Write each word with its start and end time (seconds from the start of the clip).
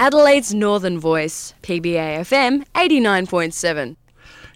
Adelaide's 0.00 0.54
Northern 0.54 0.98
Voice, 0.98 1.52
PBA 1.62 2.20
FM 2.20 2.64
89.7. 2.74 3.96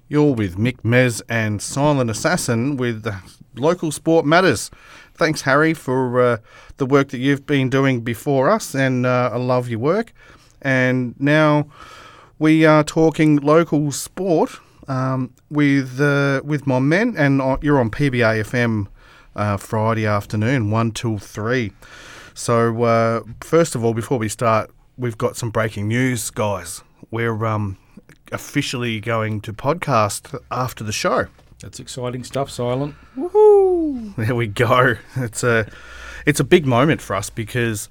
You're 0.08 0.34
with 0.34 0.56
Mick 0.56 0.78
Mez 0.78 1.20
and 1.28 1.60
Silent 1.60 2.08
Assassin 2.08 2.78
with 2.78 3.06
Local 3.54 3.92
Sport 3.92 4.24
Matters. 4.24 4.70
Thanks, 5.12 5.42
Harry, 5.42 5.74
for 5.74 6.18
uh, 6.18 6.36
the 6.78 6.86
work 6.86 7.08
that 7.08 7.18
you've 7.18 7.44
been 7.44 7.68
doing 7.68 8.00
before 8.00 8.48
us, 8.48 8.74
and 8.74 9.04
uh, 9.04 9.32
I 9.34 9.36
love 9.36 9.68
your 9.68 9.80
work. 9.80 10.14
And 10.62 11.14
now 11.20 11.66
we 12.38 12.64
are 12.64 12.82
talking 12.82 13.36
local 13.36 13.92
sport 13.92 14.58
um, 14.88 15.34
with 15.50 16.00
uh, 16.00 16.40
with 16.42 16.66
my 16.66 16.78
men, 16.78 17.16
and 17.18 17.42
you're 17.60 17.78
on 17.78 17.90
PBA 17.90 18.44
FM 18.44 18.86
uh, 19.36 19.58
Friday 19.58 20.06
afternoon, 20.06 20.70
one 20.70 20.90
till 20.90 21.18
three. 21.18 21.70
So 22.32 22.84
uh, 22.84 23.20
first 23.42 23.74
of 23.74 23.84
all, 23.84 23.92
before 23.92 24.18
we 24.18 24.30
start, 24.30 24.70
we've 24.96 25.18
got 25.18 25.36
some 25.36 25.50
breaking 25.50 25.88
news, 25.88 26.30
guys. 26.30 26.82
We're 27.10 27.44
um, 27.44 27.76
officially 28.32 29.00
going 29.00 29.40
to 29.42 29.52
podcast 29.52 30.38
after 30.50 30.84
the 30.84 30.92
show. 30.92 31.26
That's 31.60 31.80
exciting 31.80 32.24
stuff, 32.24 32.50
Silent. 32.50 32.94
Woohoo! 33.16 34.14
There 34.16 34.34
we 34.34 34.46
go. 34.46 34.96
It's 35.16 35.42
a 35.42 35.66
it's 36.26 36.40
a 36.40 36.44
big 36.44 36.66
moment 36.66 37.00
for 37.00 37.16
us 37.16 37.30
because 37.30 37.88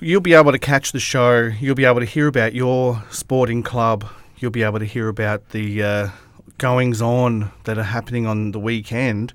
you'll 0.00 0.20
be 0.20 0.34
able 0.34 0.52
to 0.52 0.58
catch 0.58 0.92
the 0.92 1.00
show. 1.00 1.50
You'll 1.60 1.74
be 1.74 1.84
able 1.84 2.00
to 2.00 2.06
hear 2.06 2.26
about 2.26 2.54
your 2.54 3.02
sporting 3.10 3.62
club. 3.62 4.06
You'll 4.38 4.50
be 4.50 4.62
able 4.62 4.80
to 4.80 4.84
hear 4.84 5.08
about 5.08 5.50
the 5.50 5.82
uh, 5.82 6.08
goings 6.58 7.00
on 7.00 7.52
that 7.64 7.78
are 7.78 7.84
happening 7.84 8.26
on 8.26 8.52
the 8.52 8.60
weekend 8.60 9.32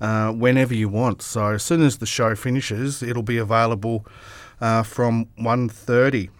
uh, 0.00 0.30
whenever 0.32 0.74
you 0.74 0.88
want. 0.88 1.22
So 1.22 1.54
as 1.54 1.62
soon 1.62 1.82
as 1.82 1.98
the 1.98 2.06
show 2.06 2.34
finishes, 2.34 3.02
it'll 3.02 3.22
be 3.22 3.38
available 3.38 4.06
uh, 4.62 4.82
from 4.82 5.26
1.30. 5.38 6.30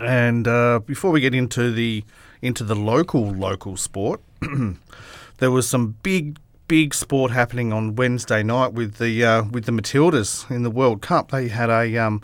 And 0.00 0.48
uh, 0.48 0.80
before 0.86 1.10
we 1.10 1.20
get 1.20 1.34
into 1.34 1.70
the 1.70 2.04
into 2.40 2.62
the 2.62 2.74
local 2.74 3.30
local 3.30 3.76
sport. 3.76 4.20
there 5.38 5.50
was 5.50 5.66
some 5.66 5.96
big 6.02 6.38
big 6.68 6.94
sport 6.94 7.32
happening 7.32 7.72
on 7.72 7.96
Wednesday 7.96 8.42
night 8.42 8.72
with 8.74 8.96
the 8.96 9.24
uh, 9.24 9.44
with 9.44 9.64
the 9.64 9.72
Matildas 9.72 10.48
in 10.50 10.62
the 10.62 10.70
World 10.70 11.00
Cup. 11.00 11.30
They 11.30 11.48
had 11.48 11.70
a 11.70 11.96
um, 11.96 12.22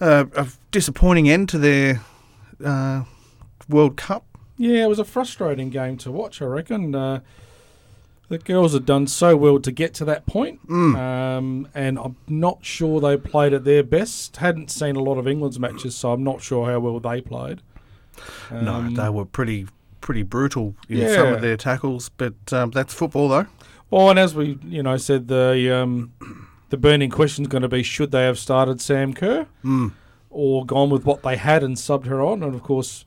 uh, 0.00 0.24
a 0.34 0.48
disappointing 0.70 1.28
end 1.28 1.50
to 1.50 1.58
their 1.58 2.00
uh, 2.64 3.04
World 3.68 3.96
Cup. 3.96 4.24
Yeah, 4.56 4.84
it 4.84 4.88
was 4.88 4.98
a 4.98 5.04
frustrating 5.04 5.68
game 5.68 5.98
to 5.98 6.10
watch. 6.10 6.40
I 6.40 6.46
reckon 6.46 6.94
uh, 6.94 7.20
the 8.28 8.38
girls 8.38 8.72
had 8.72 8.84
done 8.84 9.06
so 9.06 9.36
well 9.36 9.60
to 9.60 9.70
get 9.70 9.94
to 9.94 10.04
that 10.04 10.26
point, 10.26 10.66
mm. 10.66 10.96
um, 10.96 11.68
and 11.74 11.98
I'm 11.98 12.16
not 12.26 12.64
sure 12.64 13.00
they 13.00 13.16
played 13.16 13.52
at 13.52 13.64
their 13.64 13.82
best. 13.82 14.38
Hadn't 14.38 14.70
seen 14.70 14.96
a 14.96 15.02
lot 15.02 15.16
of 15.16 15.28
England's 15.28 15.60
matches, 15.60 15.94
so 15.94 16.12
I'm 16.12 16.24
not 16.24 16.42
sure 16.42 16.66
how 16.66 16.80
well 16.80 16.98
they 16.98 17.20
played. 17.20 17.62
Um, 18.50 18.64
no, 18.64 18.90
they 18.90 19.10
were 19.10 19.24
pretty 19.24 19.66
pretty 20.00 20.22
brutal 20.22 20.74
in 20.88 20.98
yeah. 20.98 21.14
some 21.14 21.34
of 21.34 21.40
their 21.40 21.56
tackles, 21.56 22.08
but 22.16 22.34
um, 22.52 22.70
that's 22.70 22.92
football 22.92 23.28
though. 23.28 23.46
Well, 23.90 24.10
and 24.10 24.18
as 24.18 24.34
we 24.34 24.58
you 24.64 24.82
know 24.82 24.96
said, 24.96 25.28
the 25.28 25.76
um, 25.76 26.12
the 26.70 26.76
burning 26.76 27.10
question 27.10 27.44
is 27.44 27.48
going 27.48 27.62
to 27.62 27.68
be 27.68 27.84
should 27.84 28.10
they 28.10 28.24
have 28.24 28.38
started 28.38 28.80
Sam 28.80 29.14
Kerr 29.14 29.46
mm. 29.64 29.92
or 30.30 30.66
gone 30.66 30.90
with 30.90 31.04
what 31.04 31.22
they 31.22 31.36
had 31.36 31.62
and 31.62 31.76
subbed 31.76 32.06
her 32.06 32.20
on, 32.20 32.42
and 32.42 32.54
of 32.54 32.62
course. 32.62 33.04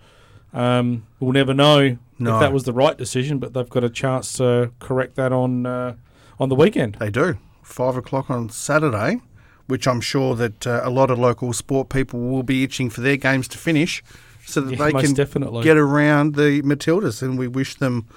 Um, 0.52 1.06
we'll 1.20 1.31
never 1.31 1.54
know 1.54 2.00
no. 2.20 2.36
if 2.36 2.39
that 2.42 2.53
was 2.53 2.64
the 2.64 2.73
right 2.73 2.98
decision, 2.98 3.39
but 3.39 3.53
they've 3.53 3.70
got 3.70 3.84
a 3.84 3.89
chance 3.89 4.34
to 4.34 4.72
correct 4.80 5.16
that 5.16 5.31
on 5.31 5.66
uh, 5.66 5.95
on 6.39 6.50
the 6.50 6.56
weekend. 6.56 6.95
They 6.95 7.09
do. 7.09 7.38
Five 7.64 7.95
o'clock 7.95 8.30
on 8.30 8.50
Saturday, 8.50 9.22
which 9.67 9.88
I'm 9.88 10.02
sure 10.02 10.36
that 10.36 10.66
uh, 10.66 10.81
a 10.84 10.89
lot 10.89 11.11
of 11.11 11.20
local 11.20 11.53
sport 11.53 11.89
people 11.89 12.20
will 12.20 12.44
be 12.44 12.64
itching 12.64 12.89
for 12.89 13.02
their 13.02 13.17
games 13.17 13.48
to 13.50 13.58
finish 13.58 14.03
so 14.45 14.61
that 14.61 14.78
yeah, 14.78 14.86
they 14.86 14.92
can 14.92 15.14
definitely. 15.14 15.64
get 15.64 15.78
around 15.78 16.36
the 16.36 16.61
Matildas. 16.64 17.21
And 17.21 17.38
we 17.38 17.48
wish 17.48 17.76
them 17.76 18.08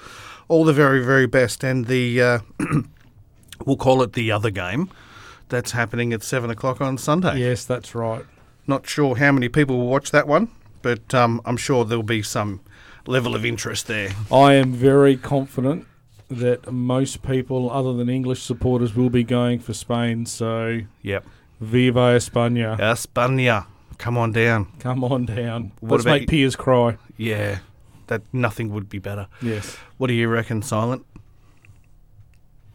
all 0.47 0.63
the 0.63 0.73
very, 0.73 1.03
very 1.03 1.27
best. 1.27 1.63
And 1.63 1.85
the 1.85 2.21
uh, 2.21 2.39
we'll 3.65 3.77
call 3.77 4.01
it 4.01 4.13
the 4.13 4.31
other 4.31 4.49
game 4.49 4.89
that's 5.49 5.71
happening 5.71 6.13
at 6.13 6.23
seven 6.23 6.49
o'clock 6.49 6.81
on 6.81 6.97
Sunday. 6.97 7.39
Yes, 7.39 7.65
that's 7.65 7.93
right. 7.93 8.25
Not 8.65 8.87
sure 8.87 9.15
how 9.15 9.31
many 9.31 9.49
people 9.49 9.77
will 9.77 9.87
watch 9.87 10.11
that 10.11 10.27
one, 10.27 10.49
but 10.81 11.13
um, 11.13 11.41
I'm 11.45 11.57
sure 11.57 11.85
there'll 11.85 12.01
be 12.01 12.23
some 12.23 12.61
level 13.05 13.35
of 13.35 13.45
interest 13.45 13.87
there. 13.87 14.11
I 14.31 14.53
am 14.53 14.73
very 14.73 15.17
confident 15.17 15.87
that 16.29 16.71
most 16.71 17.23
people, 17.23 17.69
other 17.69 17.93
than 17.93 18.09
English 18.09 18.41
supporters, 18.41 18.95
will 18.95 19.09
be 19.09 19.23
going 19.23 19.59
for 19.59 19.73
Spain. 19.73 20.25
So, 20.25 20.81
yep. 21.01 21.25
Viva 21.59 22.15
España. 22.15 22.77
España. 22.79 23.65
Come 23.97 24.17
on 24.17 24.31
down. 24.31 24.67
Come 24.79 25.03
on 25.03 25.25
down. 25.25 25.71
What 25.79 25.97
Let's 25.97 26.05
make 26.05 26.27
peers 26.27 26.55
cry. 26.55 26.97
Yeah, 27.15 27.59
that 28.07 28.21
nothing 28.33 28.71
would 28.73 28.89
be 28.89 28.99
better. 28.99 29.27
Yes. 29.41 29.77
What 29.97 30.07
do 30.07 30.13
you 30.13 30.27
reckon, 30.27 30.61
Silent? 30.61 31.05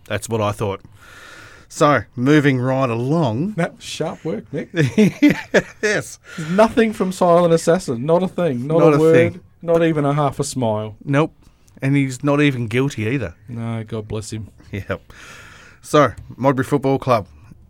That's 0.07 0.29
what 0.29 0.41
I 0.41 0.53
thought. 0.53 0.81
So, 1.69 2.01
moving 2.17 2.59
right 2.61 2.89
along. 2.89 3.53
That 3.53 3.83
sharp 3.83 4.25
work, 4.25 4.51
Nick. 4.53 4.71
yes. 5.83 6.19
Nothing 6.51 6.95
from 6.95 7.13
Silent 7.13 7.53
Assassin. 7.53 8.07
Not 8.07 8.23
a 8.23 8.29
thing. 8.29 8.67
Not, 8.67 8.79
not 8.79 8.95
a, 8.95 8.97
a, 8.97 8.99
word. 8.99 9.33
Thing. 9.33 9.41
Not 9.63 9.83
even 9.83 10.05
a 10.05 10.13
half 10.13 10.39
a 10.39 10.45
smile. 10.45 10.97
Nope. 11.05 11.35
And 11.81 11.97
he's 11.97 12.25
not 12.25 12.41
even 12.41 12.67
guilty 12.67 13.05
either. 13.05 13.35
No, 13.49 13.85
God 13.85 14.09
bless 14.09 14.33
him. 14.33 14.49
Yep. 14.71 15.01
So, 15.81 16.13
Modbury 16.37 16.65
Football 16.65 16.99
Club 16.99 17.27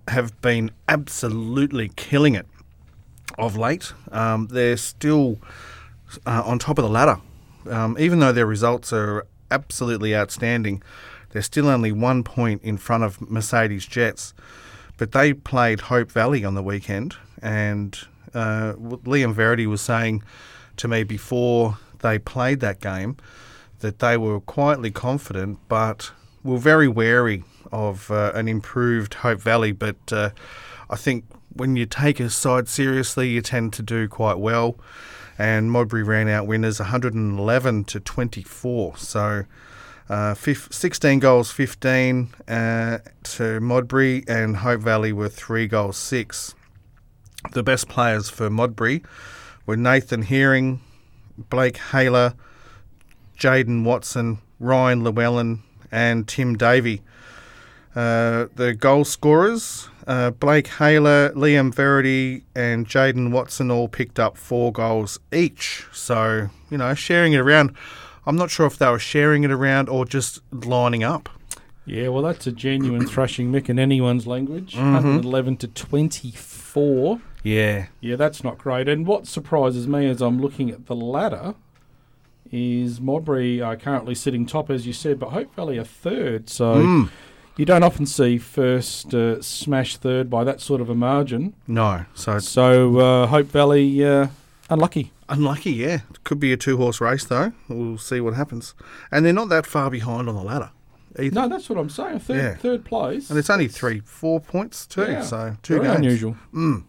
have 0.09 0.41
been 0.41 0.71
absolutely 0.89 1.91
killing 1.95 2.35
it 2.35 2.47
of 3.39 3.57
late. 3.57 3.93
Um, 4.11 4.49
they're 4.49 4.77
still 4.77 5.39
uh, 6.27 6.43
on 6.45 6.59
top 6.59 6.79
of 6.79 6.85
the 6.85 6.91
ladder. 6.91 7.21
Um, 7.69 7.97
even 7.99 8.19
though 8.19 8.33
their 8.33 8.47
results 8.47 8.93
are 8.93 9.27
absolutely 9.51 10.17
outstanding, 10.17 10.83
they're 11.31 11.43
still 11.43 11.69
only 11.69 11.93
one 11.93 12.25
point 12.25 12.63
in 12.63 12.79
front 12.79 13.05
of 13.05 13.21
Mercedes 13.31 13.87
Jets. 13.87 14.35
But 14.97 15.13
they 15.13 15.33
played 15.33 15.83
Hope 15.83 16.11
Valley 16.11 16.45
on 16.45 16.55
the 16.55 16.63
weekend, 16.63 17.15
and 17.41 17.97
uh, 18.35 18.73
Liam 18.73 19.33
Verity 19.33 19.67
was 19.67 19.81
saying 19.81 20.23
to 20.79 20.89
me 20.89 21.03
before 21.03 21.79
they 22.01 22.19
played 22.19 22.61
that 22.61 22.81
game 22.81 23.17
that 23.81 23.99
they 24.01 24.17
were 24.17 24.41
quietly 24.41 24.91
confident, 24.91 25.59
but 25.69 26.13
were 26.43 26.59
very 26.59 26.89
wary 26.89 27.45
of 27.71 28.11
uh, 28.11 28.33
an 28.35 28.49
improved 28.49 29.15
Hope 29.15 29.41
Valley. 29.41 29.73
But 29.73 30.13
uh, 30.13 30.31
I 30.91 30.97
think 30.97 31.25
when 31.53 31.77
you 31.77 31.87
take 31.87 32.21
a 32.21 32.31
side 32.31 32.69
seriously, 32.69 33.29
you 33.29 33.41
tend 33.41 33.73
to 33.75 33.83
do 33.83 34.09
quite 34.09 34.39
well. 34.39 34.79
And 35.39 35.71
Modbury 35.71 36.03
ran 36.03 36.29
out 36.29 36.49
winners 36.49 36.81
111 36.81 37.85
to 37.85 38.01
24. 38.01 38.97
So 38.97 39.45
uh, 40.09 40.35
16 40.35 41.19
goals 41.21 41.53
15 41.53 42.31
uh, 42.49 42.99
to 43.23 43.61
Modbury, 43.61 44.25
and 44.27 44.57
Hope 44.57 44.81
Valley 44.81 45.13
were 45.13 45.29
three 45.29 45.69
goals 45.69 45.97
six. 45.97 46.55
The 47.53 47.63
best 47.63 47.89
players 47.89 48.29
for 48.29 48.51
Modbury 48.51 49.05
were 49.69 49.77
Nathan 49.77 50.23
Hearing, 50.23 50.81
Blake 51.51 51.77
Haler, 51.77 52.33
Jaden 53.39 53.85
Watson, 53.85 54.39
Ryan 54.59 55.05
Llewellyn, 55.05 55.63
and 55.93 56.27
Tim 56.27 56.57
Davey. 56.57 57.03
Uh, 57.95 58.47
the 58.57 58.73
goal 58.73 59.05
scorers 59.05 59.91
uh, 60.07 60.31
Blake 60.31 60.69
Haler, 60.69 61.31
Liam 61.35 61.73
Verity, 61.73 62.43
and 62.57 62.89
Jaden 62.89 63.31
Watson 63.31 63.71
all 63.71 63.89
picked 63.89 64.19
up 64.19 64.39
four 64.39 64.73
goals 64.73 65.21
each. 65.31 65.85
So, 65.93 66.49
you 66.71 66.79
know, 66.79 66.95
sharing 66.95 67.35
it 67.35 67.39
around. 67.39 67.77
I'm 68.25 68.37
not 68.37 68.51
sure 68.51 68.67
if 68.67 68.79
they 68.79 68.89
were 68.89 68.99
sharing 68.99 69.45
it 69.45 69.51
around 69.51 69.91
or 69.91 70.07
just 70.07 70.41
lining 70.51 71.05
up. 71.05 71.29
Yeah, 71.85 72.09
well, 72.09 72.23
that's 72.23 72.47
a 72.47 72.53
genuine 72.53 73.07
thrashing, 73.07 73.53
Mick, 73.53 73.69
in 73.69 73.79
anyone's 73.79 74.27
language. 74.27 74.75
Mm-hmm. 74.75 74.95
111 74.95 75.59
to 75.59 75.69
24. 75.69 77.21
Yeah. 77.49 77.87
Yeah, 78.01 78.17
that's 78.17 78.45
not 78.45 78.59
great. 78.59 78.89
And 78.89 79.07
what 79.07 79.27
surprises 79.27 79.87
me 79.87 80.09
as 80.09 80.21
I'm 80.21 80.41
looking 80.41 80.71
at 80.71 80.87
the 80.87 80.97
ladder 80.97 81.55
is 82.51 83.01
Modbury 83.01 83.61
are 83.61 83.77
currently 83.77 84.15
sitting 84.15 84.47
top, 84.47 84.71
as 84.71 84.87
you 84.87 84.93
said, 84.93 85.19
but 85.19 85.31
Hope 85.31 85.55
Valley 85.55 85.79
are 85.79 85.85
third. 85.85 86.49
So. 86.49 86.77
Mm 86.77 87.11
you 87.59 87.65
don't 87.65 87.83
often 87.83 88.07
see 88.07 88.39
first 88.39 89.13
uh, 89.13 89.43
smash 89.43 89.97
third 89.97 90.31
by 90.31 90.45
that 90.45 90.61
sort 90.61 90.81
of 90.81 90.89
a 90.89 90.95
margin. 90.95 91.55
No, 91.67 92.07
so 92.15 92.39
so 92.39 92.99
uh, 92.99 93.27
Hope 93.27 93.49
Valley 93.49 94.03
uh, 94.05 94.29
unlucky. 94.71 95.13
Unlucky, 95.29 95.73
yeah. 95.73 96.01
Could 96.25 96.41
be 96.41 96.53
a 96.53 96.57
two 96.57 96.79
horse 96.79 97.01
race 97.01 97.25
though. 97.25 97.53
We'll 97.69 97.99
see 97.99 98.21
what 98.21 98.35
happens. 98.35 98.75
And 99.11 99.27
they're 99.27 99.33
not 99.33 99.49
that 99.51 99.67
far 99.67 99.91
behind 99.91 100.29
on 100.29 100.37
the 100.37 100.43
ladder. 100.43 100.71
Either. 101.19 101.35
No, 101.35 101.49
that's 101.49 101.69
what 101.69 101.79
I'm 101.79 101.91
saying. 101.91 102.21
Third, 102.21 102.37
yeah. 102.37 102.55
third 102.55 102.85
place, 102.85 103.29
and 103.29 103.39
it's 103.39 103.51
only 103.51 103.67
three, 103.67 104.01
four 104.01 104.41
points 104.41 104.87
too. 104.87 105.03
Yeah, 105.03 105.23
so 105.23 105.57
two 105.63 105.75
very 105.75 105.87
games. 105.89 105.99
unusual. 105.99 106.37
Mm. 106.55 106.85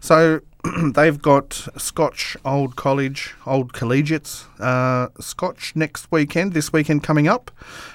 So 0.00 0.40
they've 0.94 1.20
got 1.20 1.68
Scotch 1.76 2.36
Old 2.44 2.76
College, 2.76 3.34
Old 3.46 3.72
Collegiates, 3.72 4.46
uh, 4.58 5.08
Scotch 5.20 5.76
next 5.76 6.10
weekend, 6.10 6.52
this 6.52 6.72
weekend 6.72 7.02
coming 7.02 7.28
up. 7.28 7.50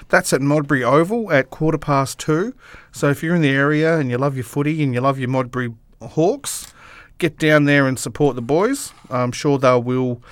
That's 0.08 0.32
at 0.32 0.40
Modbury 0.40 0.82
Oval 0.82 1.32
at 1.32 1.50
quarter 1.50 1.78
past 1.78 2.18
two. 2.18 2.54
So 2.92 3.10
if 3.10 3.22
you're 3.22 3.34
in 3.34 3.42
the 3.42 3.50
area 3.50 3.98
and 3.98 4.10
you 4.10 4.18
love 4.18 4.36
your 4.36 4.44
footy 4.44 4.82
and 4.82 4.94
you 4.94 5.00
love 5.00 5.18
your 5.18 5.28
Modbury 5.28 5.74
Hawks, 6.00 6.72
get 7.18 7.38
down 7.38 7.64
there 7.64 7.86
and 7.86 7.98
support 7.98 8.36
the 8.36 8.42
boys. 8.42 8.92
I'm 9.10 9.32
sure 9.32 9.58
they 9.58 9.78
will 9.78 10.22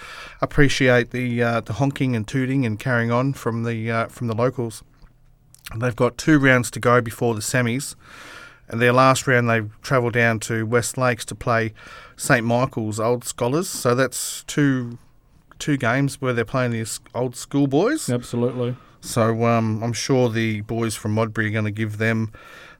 appreciate 0.41 1.11
the 1.11 1.43
uh, 1.43 1.61
the 1.61 1.75
honking 1.75 2.15
and 2.15 2.27
tooting 2.27 2.67
and 2.67 2.79
carrying 2.79 3.11
on 3.11 3.33
from 3.33 3.65
the 3.65 3.91
uh, 3.91 4.07
from 4.09 4.27
the 4.27 4.35
locals. 4.35 4.83
They've 5.77 5.97
got 5.97 6.19
two 6.19 6.39
rounds 6.39 6.71
to 6.73 6.81
go 6.81 7.01
before 7.01 7.35
the 7.35 7.41
semis, 7.41 7.95
and 8.69 8.81
their 8.81 8.93
last 8.93 9.27
round 9.27 9.49
they 9.49 9.63
travel 9.83 10.11
down 10.11 10.41
to 10.41 10.65
West 10.65 10.97
Lakes 10.97 11.25
to 11.27 11.35
play 11.35 11.73
St 12.17 12.45
Michael's 12.45 13.01
Old 13.01 13.25
Scholars. 13.25 13.69
So 13.69 13.95
that's 13.95 14.45
two 14.45 14.99
two 15.59 15.77
games 15.77 16.21
where 16.21 16.33
they're 16.33 16.45
playing 16.45 16.73
the 16.73 16.87
old 17.15 17.37
school 17.37 17.67
boys. 17.67 18.11
Absolutely. 18.11 18.77
So 19.01 19.45
um, 19.45 19.83
I'm 19.83 19.93
sure 19.93 20.29
the 20.29 20.63
boys 20.63 20.95
from 20.95 21.13
Modbury 21.13 21.49
are 21.49 21.51
going 21.51 21.65
to 21.67 21.71
give 21.71 21.99
them 21.99 22.33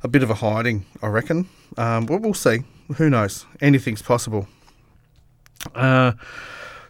a 0.03 0.09
bit 0.09 0.23
of 0.23 0.31
a 0.31 0.35
hiding, 0.35 0.87
I 1.03 1.09
reckon. 1.09 1.49
Um, 1.77 2.07
but 2.07 2.23
we'll 2.23 2.35
see. 2.35 2.61
Who 2.97 3.11
knows? 3.11 3.47
Anything's 3.61 4.03
possible. 4.03 4.49
Uh, 5.75 6.13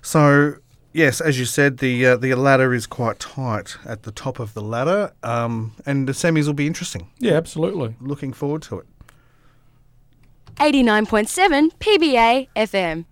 so 0.03 0.55
yes, 0.95 1.21
as 1.21 1.39
you 1.39 1.45
said, 1.45 1.79
the 1.79 2.07
uh, 2.07 2.17
the 2.17 2.35
ladder 2.35 2.73
is 2.73 2.87
quite 2.87 3.19
tight 3.19 3.77
at 3.85 4.05
the 4.05 4.13
top 4.13 4.41
of 4.41 4.55
the 4.55 4.63
ladder, 4.63 5.13
um, 5.23 5.73
and 5.85 6.09
the 6.09 6.13
semis 6.13 6.47
will 6.47 6.55
be 6.55 6.67
interesting. 6.67 7.09
Yeah, 7.19 7.33
absolutely. 7.35 7.97
Looking 8.01 8.33
forward 8.33 8.63
to 8.63 8.79
it. 8.79 8.87
89.7 10.57 11.73
PBA 11.81 12.49
FM. 12.57 13.05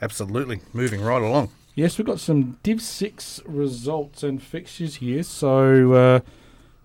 Absolutely. 0.00 0.60
Moving 0.72 1.00
right 1.00 1.20
along. 1.20 1.50
Yes, 1.74 1.98
we've 1.98 2.06
got 2.06 2.20
some 2.20 2.58
Div 2.62 2.80
6 2.80 3.42
results 3.44 4.22
and 4.22 4.42
fixtures 4.42 4.96
here. 4.96 5.22
So, 5.22 5.92
uh, 5.92 6.20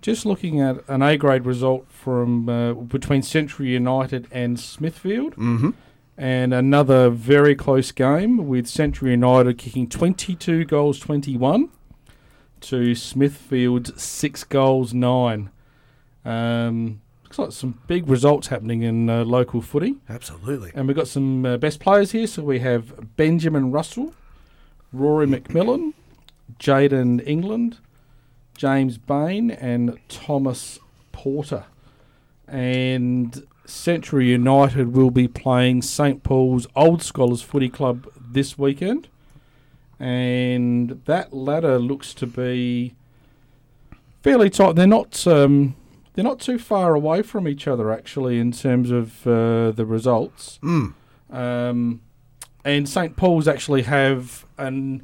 just 0.02 0.26
looking 0.26 0.60
at 0.60 0.84
an 0.90 1.02
A 1.02 1.16
grade 1.16 1.46
result 1.46 1.88
from 1.90 2.50
uh, 2.50 2.74
between 2.74 3.22
Central 3.22 3.68
United 3.68 4.28
and 4.32 4.60
Smithfield. 4.60 5.34
Mm-hmm. 5.36 5.70
And 6.18 6.54
another 6.54 7.10
very 7.10 7.56
close 7.56 7.92
game 7.92 8.48
with 8.48 8.68
Central 8.68 9.10
United 9.10 9.58
kicking 9.58 9.88
22 9.88 10.66
goals 10.66 11.00
21 11.00 11.70
to 12.62 12.94
Smithfield's 12.96 14.02
6 14.02 14.44
goals 14.46 14.94
9. 14.94 15.50
Um, 16.24 17.02
looks 17.24 17.40
like 17.40 17.52
some 17.52 17.80
big 17.88 18.08
results 18.08 18.48
happening 18.48 18.84
in 18.84 19.10
uh, 19.10 19.24
local 19.24 19.62
footy. 19.62 19.96
Absolutely. 20.10 20.72
And 20.76 20.88
we've 20.88 20.98
got 20.98 21.08
some 21.08 21.46
uh, 21.46 21.58
best 21.58 21.80
players 21.80 22.12
here. 22.12 22.28
So 22.28 22.44
we 22.44 22.60
have 22.60 23.16
Benjamin 23.16 23.72
Russell, 23.72 24.14
Rory 24.94 25.26
McMillan, 25.26 25.94
Jaden 26.60 27.26
England, 27.26 27.78
James 28.56 28.98
Bain, 28.98 29.50
and 29.50 29.98
Thomas 30.08 30.78
Porter. 31.12 31.66
And 32.48 33.48
Central 33.72 34.22
United 34.22 34.94
will 34.94 35.12
be 35.12 35.28
playing 35.28 35.82
St 35.82 36.24
Paul's 36.24 36.68
Old 36.76 37.02
Scholars 37.02 37.42
Footy 37.42 37.70
Club 37.70 38.08
this 38.20 38.58
weekend. 38.58 39.08
And 40.00 41.02
that 41.06 41.34
ladder 41.34 41.78
looks 41.80 42.14
to 42.16 42.28
be 42.28 42.96
fairly 44.22 44.50
tight. 44.50 44.76
They're 44.76 44.88
not 44.88 45.26
um, 45.28 45.76
they're 46.14 46.24
not 46.24 46.40
too 46.40 46.58
far 46.58 46.96
away 46.96 47.22
from 47.22 47.48
each 47.48 47.68
other 47.68 47.92
actually 47.92 48.40
in 48.40 48.52
terms 48.52 48.90
of 48.92 49.26
uh, 49.28 49.72
the 49.72 49.86
results. 49.86 50.60
Mm. 50.64 50.94
Um, 51.32 52.02
and 52.66 52.90
St 52.90 53.16
Paul's 53.16 53.48
actually 53.48 53.84
have 53.84 54.46
an 54.58 55.04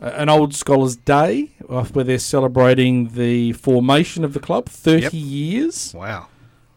an 0.00 0.28
old 0.28 0.52
scholars 0.54 0.96
day 0.96 1.52
where 1.66 2.04
they're 2.04 2.18
celebrating 2.18 3.10
the 3.10 3.52
formation 3.52 4.24
of 4.24 4.34
the 4.34 4.40
club, 4.40 4.66
thirty 4.66 5.02
Yep. 5.02 5.12
years. 5.14 5.94
Wow. 5.94 6.26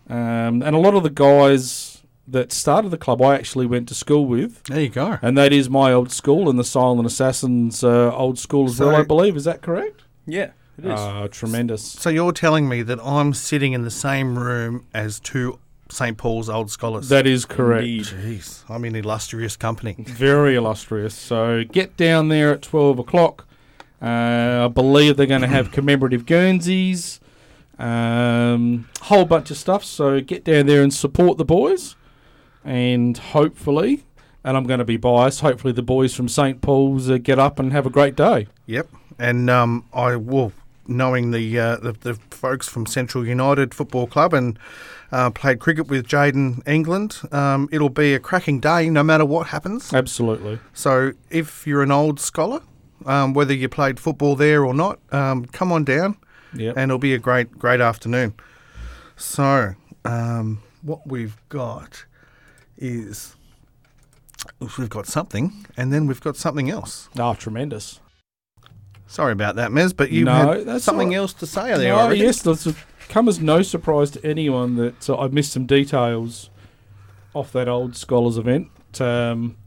Um, 0.09 0.61
and 0.61 0.75
a 0.75 0.77
lot 0.79 0.93
of 0.93 1.03
the 1.03 1.09
guys 1.09 2.03
that 2.27 2.51
started 2.51 2.89
the 2.89 2.97
club, 2.97 3.21
I 3.21 3.35
actually 3.35 3.65
went 3.65 3.87
to 3.89 3.95
school 3.95 4.25
with, 4.25 4.63
There 4.63 4.81
you 4.81 4.89
go. 4.89 5.17
and 5.21 5.37
that 5.37 5.53
is 5.53 5.69
my 5.69 5.91
old 5.93 6.11
school 6.11 6.49
and 6.49 6.57
the 6.59 6.63
Silent 6.63 7.05
Assassins 7.05 7.83
uh, 7.83 8.11
old 8.15 8.37
school 8.39 8.65
as 8.65 8.77
So- 8.77 8.87
well. 8.87 8.95
I 8.97 9.03
believe 9.03 9.35
is 9.35 9.43
that 9.45 9.61
correct? 9.61 10.01
Yeah, 10.25 10.51
it 10.77 10.85
is. 10.85 10.91
Ah, 10.99 11.27
tremendous. 11.27 11.83
So 11.83 12.09
you're 12.09 12.31
telling 12.31 12.67
me 12.67 12.81
that 12.83 12.99
I'm 13.03 13.33
sitting 13.33 13.73
in 13.73 13.83
the 13.83 13.91
same 13.91 14.37
room 14.39 14.85
as 14.93 15.19
two 15.19 15.59
St 15.89 16.17
Paul's 16.17 16.49
old 16.49 16.71
scholars? 16.71 17.09
That 17.09 17.27
is 17.27 17.45
correct. 17.45 17.83
Indeed. 17.85 18.05
Jeez, 18.05 18.63
I'm 18.67 18.85
in 18.85 18.95
illustrious 18.95 19.55
company. 19.55 19.95
Very 19.99 20.55
illustrious. 20.55 21.13
So 21.13 21.63
get 21.63 21.95
down 21.95 22.29
there 22.29 22.51
at 22.53 22.63
12 22.63 22.97
o'clock. 22.99 23.45
Uh, 24.01 24.65
I 24.65 24.67
believe 24.67 25.15
they're 25.15 25.25
going 25.27 25.41
to 25.41 25.47
have 25.47 25.71
commemorative 25.77 26.25
Guernseys, 26.25 27.19
um, 27.77 28.87
whole 29.01 29.25
bunch 29.25 29.51
of 29.51 29.57
stuff. 29.57 29.83
So 29.83 30.21
get 30.21 30.43
down 30.43 30.65
there 30.65 30.81
and 30.81 30.93
support 30.93 31.37
the 31.37 31.45
boys. 31.45 31.95
And 32.63 33.17
hopefully, 33.17 34.05
and 34.43 34.57
I'm 34.57 34.63
going 34.63 34.79
to 34.79 34.85
be 34.85 34.97
biased, 34.97 35.41
hopefully 35.41 35.73
the 35.73 35.83
boys 35.83 36.15
from 36.15 36.27
St. 36.27 36.61
Paul's 36.61 37.09
uh, 37.09 37.17
get 37.17 37.37
up 37.37 37.59
and 37.59 37.71
have 37.71 37.85
a 37.85 37.91
great 37.91 38.15
day. 38.15 38.47
Yep, 38.65 38.87
and 39.19 39.49
um, 39.49 39.85
I 39.93 40.15
will 40.15 40.51
knowing 40.87 41.31
the, 41.31 41.59
uh, 41.59 41.77
the 41.77 41.93
the 41.93 42.13
folks 42.31 42.67
from 42.67 42.85
Central 42.85 43.25
United 43.25 43.73
Football 43.73 44.07
Club 44.07 44.33
and 44.33 44.57
uh, 45.11 45.29
played 45.29 45.59
cricket 45.59 45.87
with 45.87 46.07
Jaden 46.07 46.67
England. 46.67 47.21
Um, 47.31 47.69
it'll 47.71 47.89
be 47.89 48.13
a 48.13 48.19
cracking 48.19 48.59
day, 48.59 48.89
no 48.89 49.03
matter 49.03 49.25
what 49.25 49.47
happens. 49.47 49.93
Absolutely. 49.93 50.59
So 50.73 51.13
if 51.29 51.65
you're 51.65 51.83
an 51.83 51.91
old 51.91 52.19
scholar, 52.19 52.61
um, 53.05 53.33
whether 53.33 53.53
you 53.53 53.69
played 53.69 53.99
football 53.99 54.35
there 54.35 54.63
or 54.65 54.73
not, 54.73 54.99
um, 55.11 55.45
come 55.45 55.71
on 55.71 55.83
down, 55.83 56.17
Yep. 56.55 56.75
and 56.77 56.89
it'll 56.89 56.97
be 56.99 57.13
a 57.13 57.19
great 57.19 57.57
great 57.57 57.81
afternoon. 57.81 58.33
So 59.15 59.75
um, 60.03 60.61
what 60.81 61.05
we've 61.07 61.37
got 61.49 62.05
is 62.77 63.35
we've 64.77 64.89
got 64.89 65.07
something, 65.07 65.65
and 65.77 65.91
then 65.93 66.07
we've 66.07 66.21
got 66.21 66.35
something 66.37 66.69
else. 66.69 67.09
Ah, 67.17 67.33
tremendous. 67.33 67.99
Sorry 69.07 69.31
about 69.31 69.55
that, 69.55 69.71
Mez, 69.71 69.95
but 69.95 70.11
you 70.11 70.25
No, 70.25 70.63
had 70.65 70.81
something 70.81 71.09
right. 71.09 71.15
else 71.17 71.33
to 71.33 71.45
say 71.47 71.77
there. 71.77 71.89
No, 71.93 71.97
I 71.99 72.07
reckon. 72.09 72.25
yes, 72.25 72.41
that's 72.41 72.67
come 73.07 73.29
as 73.29 73.39
no 73.39 73.61
surprise 73.61 74.09
to 74.11 74.25
anyone 74.25 74.75
that 74.77 75.09
uh, 75.09 75.17
I've 75.17 75.31
missed 75.31 75.53
some 75.53 75.65
details 75.65 76.49
off 77.33 77.51
that 77.53 77.67
old 77.67 77.95
scholars 77.95 78.37
event. 78.37 78.69
Um, 78.99 79.57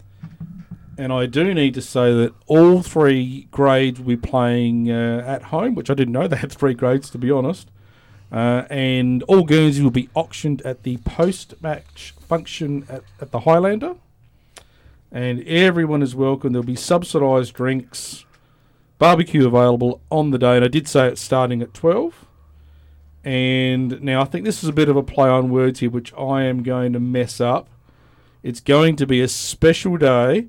and 0.98 1.12
I 1.12 1.26
do 1.26 1.54
need 1.54 1.74
to 1.74 1.80
say 1.80 2.12
that 2.12 2.34
all 2.48 2.82
three 2.82 3.46
grades 3.52 4.00
will 4.00 4.08
be 4.08 4.16
playing 4.16 4.90
uh, 4.90 5.22
at 5.24 5.44
home, 5.44 5.76
which 5.76 5.90
I 5.90 5.94
didn't 5.94 6.12
know 6.12 6.26
they 6.26 6.36
had 6.36 6.50
three 6.50 6.74
grades, 6.74 7.08
to 7.10 7.18
be 7.18 7.30
honest. 7.30 7.70
Uh, 8.32 8.64
and 8.68 9.22
all 9.22 9.44
Guernsey 9.44 9.80
will 9.80 9.92
be 9.92 10.08
auctioned 10.14 10.60
at 10.62 10.82
the 10.82 10.96
post-match 10.98 12.14
function 12.20 12.84
at, 12.88 13.04
at 13.20 13.30
the 13.30 13.40
Highlander. 13.40 13.94
And 15.12 15.46
everyone 15.46 16.02
is 16.02 16.16
welcome. 16.16 16.52
There'll 16.52 16.66
be 16.66 16.74
subsidised 16.74 17.54
drinks, 17.54 18.26
barbecue 18.98 19.46
available 19.46 20.02
on 20.10 20.32
the 20.32 20.38
day. 20.38 20.56
And 20.56 20.64
I 20.64 20.68
did 20.68 20.88
say 20.88 21.06
it's 21.06 21.22
starting 21.22 21.62
at 21.62 21.72
12. 21.74 22.26
And 23.22 24.02
now 24.02 24.22
I 24.22 24.24
think 24.24 24.44
this 24.44 24.64
is 24.64 24.68
a 24.68 24.72
bit 24.72 24.88
of 24.88 24.96
a 24.96 25.02
play 25.04 25.28
on 25.28 25.48
words 25.48 25.78
here, 25.78 25.90
which 25.90 26.12
I 26.14 26.42
am 26.42 26.64
going 26.64 26.92
to 26.92 27.00
mess 27.00 27.40
up. 27.40 27.68
It's 28.42 28.60
going 28.60 28.96
to 28.96 29.06
be 29.06 29.20
a 29.20 29.28
special 29.28 29.96
day 29.96 30.48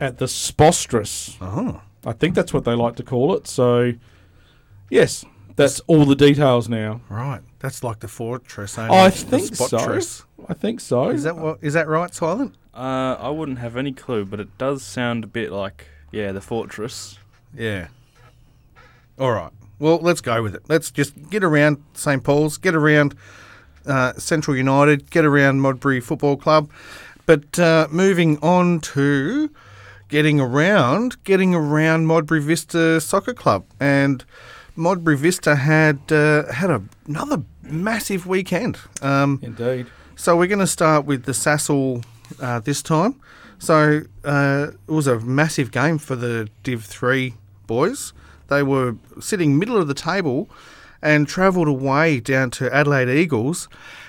at 0.00 0.18
the 0.18 0.24
Spostress. 0.26 1.36
Oh, 1.40 1.82
I 2.04 2.12
think 2.12 2.34
that's 2.34 2.52
what 2.54 2.64
they 2.64 2.74
like 2.74 2.96
to 2.96 3.02
call 3.02 3.34
it. 3.34 3.46
So, 3.46 3.92
yes, 4.88 5.24
that's 5.56 5.80
all 5.80 6.04
the 6.04 6.16
details 6.16 6.68
now. 6.68 7.00
right. 7.08 7.40
That's 7.58 7.84
like 7.84 8.00
the 8.00 8.08
fortress. 8.08 8.78
Only 8.78 8.96
I 8.96 9.10
the 9.10 9.16
think 9.16 9.54
so. 9.54 10.00
I 10.48 10.54
think 10.54 10.80
so. 10.80 11.10
Is 11.10 11.24
that 11.24 11.36
what? 11.36 11.58
Is 11.60 11.74
that 11.74 11.86
right, 11.88 12.12
Silent? 12.14 12.54
Uh, 12.72 13.16
I 13.20 13.28
wouldn't 13.28 13.58
have 13.58 13.76
any 13.76 13.92
clue, 13.92 14.24
but 14.24 14.40
it 14.40 14.56
does 14.56 14.82
sound 14.82 15.24
a 15.24 15.26
bit 15.26 15.52
like, 15.52 15.86
yeah, 16.10 16.32
the 16.32 16.40
fortress. 16.40 17.18
Yeah. 17.54 17.88
All 19.18 19.32
right. 19.32 19.52
Well, 19.78 19.98
let's 19.98 20.22
go 20.22 20.42
with 20.42 20.54
it. 20.54 20.62
Let's 20.68 20.90
just 20.90 21.28
get 21.28 21.44
around 21.44 21.82
St 21.92 22.24
Paul's, 22.24 22.56
get 22.56 22.74
around 22.74 23.14
uh, 23.86 24.14
Central 24.14 24.56
United, 24.56 25.10
get 25.10 25.26
around 25.26 25.60
Modbury 25.60 26.00
Football 26.00 26.36
Club, 26.38 26.70
but 27.26 27.58
uh, 27.58 27.88
moving 27.90 28.38
on 28.38 28.80
to 28.80 29.50
getting 30.10 30.40
around, 30.40 31.22
getting 31.24 31.54
around 31.54 32.06
Modbury 32.06 32.40
Vista 32.40 33.00
Soccer 33.00 33.32
Club, 33.32 33.64
and 33.78 34.24
Modbury 34.76 35.16
Vista 35.16 35.56
had 35.56 36.00
uh, 36.10 36.52
had 36.52 36.70
a, 36.70 36.82
another 37.06 37.42
massive 37.62 38.26
weekend. 38.26 38.78
Um, 39.00 39.38
Indeed. 39.42 39.86
so 40.16 40.36
we're 40.36 40.48
going 40.48 40.58
to 40.58 40.66
start 40.66 41.06
with 41.06 41.24
the 41.24 41.32
Sassel 41.32 42.04
uh, 42.40 42.60
this 42.60 42.82
time. 42.82 43.20
So 43.58 44.02
uh, 44.24 44.68
it 44.88 44.90
was 44.90 45.06
a 45.06 45.20
massive 45.20 45.70
game 45.70 45.98
for 45.98 46.16
the 46.16 46.48
Div 46.62 46.84
3 46.84 47.34
boys. 47.66 48.12
They 48.48 48.62
were 48.62 48.96
sitting 49.20 49.58
middle 49.58 49.76
of 49.76 49.86
the 49.86 49.94
table 49.94 50.48
and 51.02 51.28
travelled 51.28 51.68
away 51.68 52.20
down 52.20 52.50
to 52.52 52.74
Adelaide 52.74 53.10
Eagles. 53.10 53.68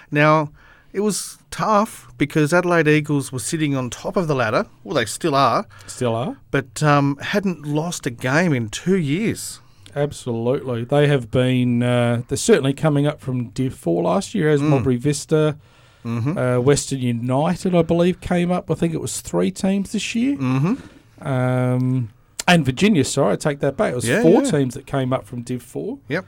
Now, 0.10 0.52
it 0.94 1.00
was 1.02 1.38
tough 1.52 2.12
because 2.18 2.54
Adelaide 2.54 2.88
Eagles 2.88 3.32
were 3.32 3.40
sitting 3.40 3.76
on 3.76 3.90
top 3.90 4.16
of 4.18 4.28
the 4.28 4.36
ladder. 4.36 4.66
Well, 4.84 4.96
they 4.96 5.06
still 5.06 5.36
are, 5.36 5.66
Still 5.88 6.16
are. 6.16 6.38
but 6.52 6.82
um, 6.84 7.18
hadn't 7.18 7.66
lost 7.66 8.06
a 8.06 8.10
game 8.10 8.54
in 8.54 8.70
two 8.70 8.98
years. 8.98 9.60
Absolutely. 9.96 10.84
They 10.86 11.08
have 11.08 11.30
been, 11.32 11.84
uh, 11.84 12.24
they're 12.28 12.38
certainly 12.38 12.74
coming 12.74 13.06
up 13.08 13.20
from 13.22 13.50
Div 13.50 13.74
4 13.74 14.04
last 14.04 14.34
year 14.34 14.50
as 14.50 14.62
Mm. 14.62 14.70
Modbury 14.70 14.98
Vista. 14.98 15.58
Mm-hmm. 16.06 16.38
Uh, 16.38 16.60
Western 16.60 17.00
United, 17.00 17.76
I 17.76 17.82
believe, 17.84 18.22
came 18.22 18.52
up. 18.52 18.72
I 18.72 18.74
think 18.74 18.94
it 18.94 19.02
was 19.02 19.22
three 19.22 19.52
teams 19.52 19.92
this 19.92 20.16
year. 20.16 20.36
Mm-hmm. 20.38 21.28
Um, 21.28 22.10
and 22.48 22.66
Virginia, 22.66 23.04
sorry, 23.04 23.34
I 23.34 23.36
take 23.36 23.60
that 23.60 23.78
back. 23.78 23.92
It 23.92 23.96
was 23.96 24.08
Yeah, 24.08 24.22
four 24.24 24.44
yeah. 24.44 24.50
teams 24.52 24.74
that 24.74 24.86
came 24.88 25.14
up 25.14 25.26
from 25.28 25.42
Div 25.44 25.62
4. 25.62 26.00
Yep. 26.08 26.26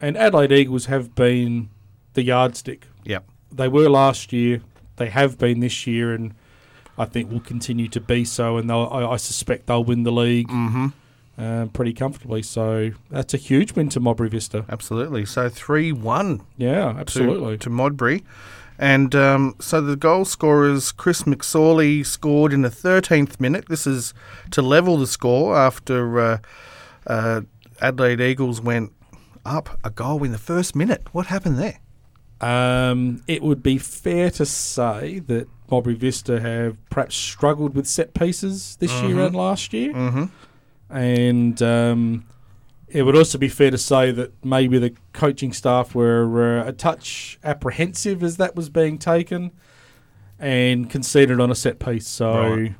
And 0.00 0.16
Adelaide 0.18 0.52
Eagles 0.52 0.86
have 0.86 1.14
been 1.14 1.70
the 2.12 2.22
yardstick. 2.22 2.86
Yep. 3.04 3.24
They 3.56 3.68
were 3.68 3.88
last 3.88 4.32
year. 4.32 4.60
They 4.96 5.08
have 5.10 5.38
been 5.38 5.60
this 5.60 5.86
year, 5.86 6.14
and 6.14 6.34
I 6.98 7.04
think 7.04 7.30
will 7.30 7.40
continue 7.40 7.88
to 7.88 8.00
be 8.00 8.24
so. 8.24 8.56
And 8.56 8.68
they'll, 8.70 8.88
I, 8.90 9.04
I 9.04 9.16
suspect 9.16 9.66
they'll 9.66 9.84
win 9.84 10.02
the 10.04 10.12
league 10.12 10.48
Mm-hmm. 10.48 10.86
um, 11.38 11.68
pretty 11.70 11.92
comfortably. 11.92 12.42
So 12.42 12.92
that's 13.10 13.34
a 13.34 13.38
huge 13.38 13.72
win 13.72 13.88
to 13.90 14.00
Modbury 14.00 14.28
Vista. 14.30 14.64
Absolutely. 14.68 15.24
So 15.26 15.48
three 15.48 15.92
one 15.92 16.42
Yeah, 16.56 16.92
to, 16.92 16.98
absolutely. 16.98 17.58
to 17.58 17.70
Modbury. 17.70 18.24
And 18.78 19.14
um, 19.14 19.54
so 19.58 19.80
the 19.80 19.96
goal 19.96 20.26
scorers, 20.26 20.92
Chris 20.92 21.22
McSorley 21.22 22.04
scored 22.04 22.52
in 22.52 22.60
the 22.60 22.68
13th 22.68 23.40
minute. 23.40 23.66
This 23.70 23.86
is 23.86 24.12
to 24.50 24.60
level 24.60 24.98
the 24.98 25.06
score 25.06 25.56
after 25.56 26.20
uh, 26.20 26.38
uh, 27.06 27.40
Adelaide 27.80 28.20
Eagles 28.20 28.60
went 28.60 28.92
up 29.46 29.78
a 29.82 29.88
goal 29.90 30.22
in 30.24 30.32
the 30.32 30.38
first 30.38 30.76
minute. 30.76 31.06
What 31.12 31.26
happened 31.28 31.58
there? 31.58 31.78
Um, 32.40 33.22
it 33.26 33.42
would 33.42 33.62
be 33.62 33.78
fair 33.78 34.30
to 34.32 34.44
say 34.46 35.20
that 35.20 35.48
Modbury 35.70 35.94
Vista 35.96 36.38
have 36.40 36.76
perhaps 36.90 37.16
struggled 37.16 37.74
with 37.74 37.86
set 37.86 38.12
pieces 38.14 38.76
this 38.78 38.92
year 39.02 39.16
Mhm. 39.16 39.26
and 39.28 39.36
last 39.36 39.72
year. 39.72 39.92
Mm-hmm. 39.92 40.24
and 40.88 41.60
um, 41.62 42.24
it 42.88 43.02
would 43.02 43.16
also 43.16 43.38
be 43.38 43.48
fair 43.48 43.72
to 43.72 43.78
say 43.78 44.12
that 44.12 44.32
maybe 44.44 44.78
the 44.78 44.94
coaching 45.12 45.52
staff 45.52 45.94
were 45.96 46.60
uh, 46.62 46.68
a 46.68 46.72
touch 46.72 47.38
apprehensive 47.42 48.22
as 48.22 48.36
that 48.36 48.54
was 48.54 48.68
being 48.68 48.96
taken 48.96 49.50
and 50.38 50.88
conceded 50.88 51.40
on 51.40 51.50
a 51.50 51.54
set 51.56 51.78
piece, 51.80 52.06
so 52.06 52.54
Right. 52.54 52.74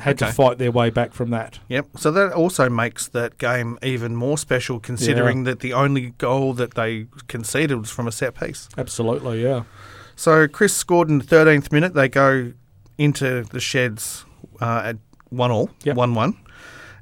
Had 0.00 0.20
Okay. 0.20 0.26
to 0.30 0.32
fight 0.34 0.58
their 0.58 0.72
way 0.72 0.90
back 0.90 1.12
from 1.12 1.30
that. 1.30 1.60
Yep. 1.68 1.86
So 1.98 2.10
that 2.10 2.32
also 2.32 2.68
makes 2.68 3.06
that 3.08 3.38
game 3.38 3.78
even 3.82 4.16
more 4.16 4.36
special, 4.36 4.80
considering 4.80 5.44
that 5.44 5.60
the 5.60 5.72
only 5.72 6.14
goal 6.18 6.52
that 6.54 6.74
they 6.74 7.06
conceded 7.28 7.78
was 7.78 7.90
from 7.90 8.08
a 8.08 8.12
set 8.12 8.34
piece. 8.34 8.68
Absolutely, 8.76 9.42
yeah. 9.42 9.62
So 10.16 10.48
Chris 10.48 10.74
scored 10.76 11.08
in 11.08 11.18
the 11.18 11.24
13th 11.24 11.70
minute. 11.72 11.94
They 11.94 12.08
go 12.08 12.52
into 12.98 13.44
the 13.44 13.60
sheds 13.60 14.24
uh, 14.60 14.82
at 14.84 14.96
one 15.30 15.50
all, 15.50 15.70
Yep. 15.84 15.96
one 15.96 16.14
one, 16.14 16.36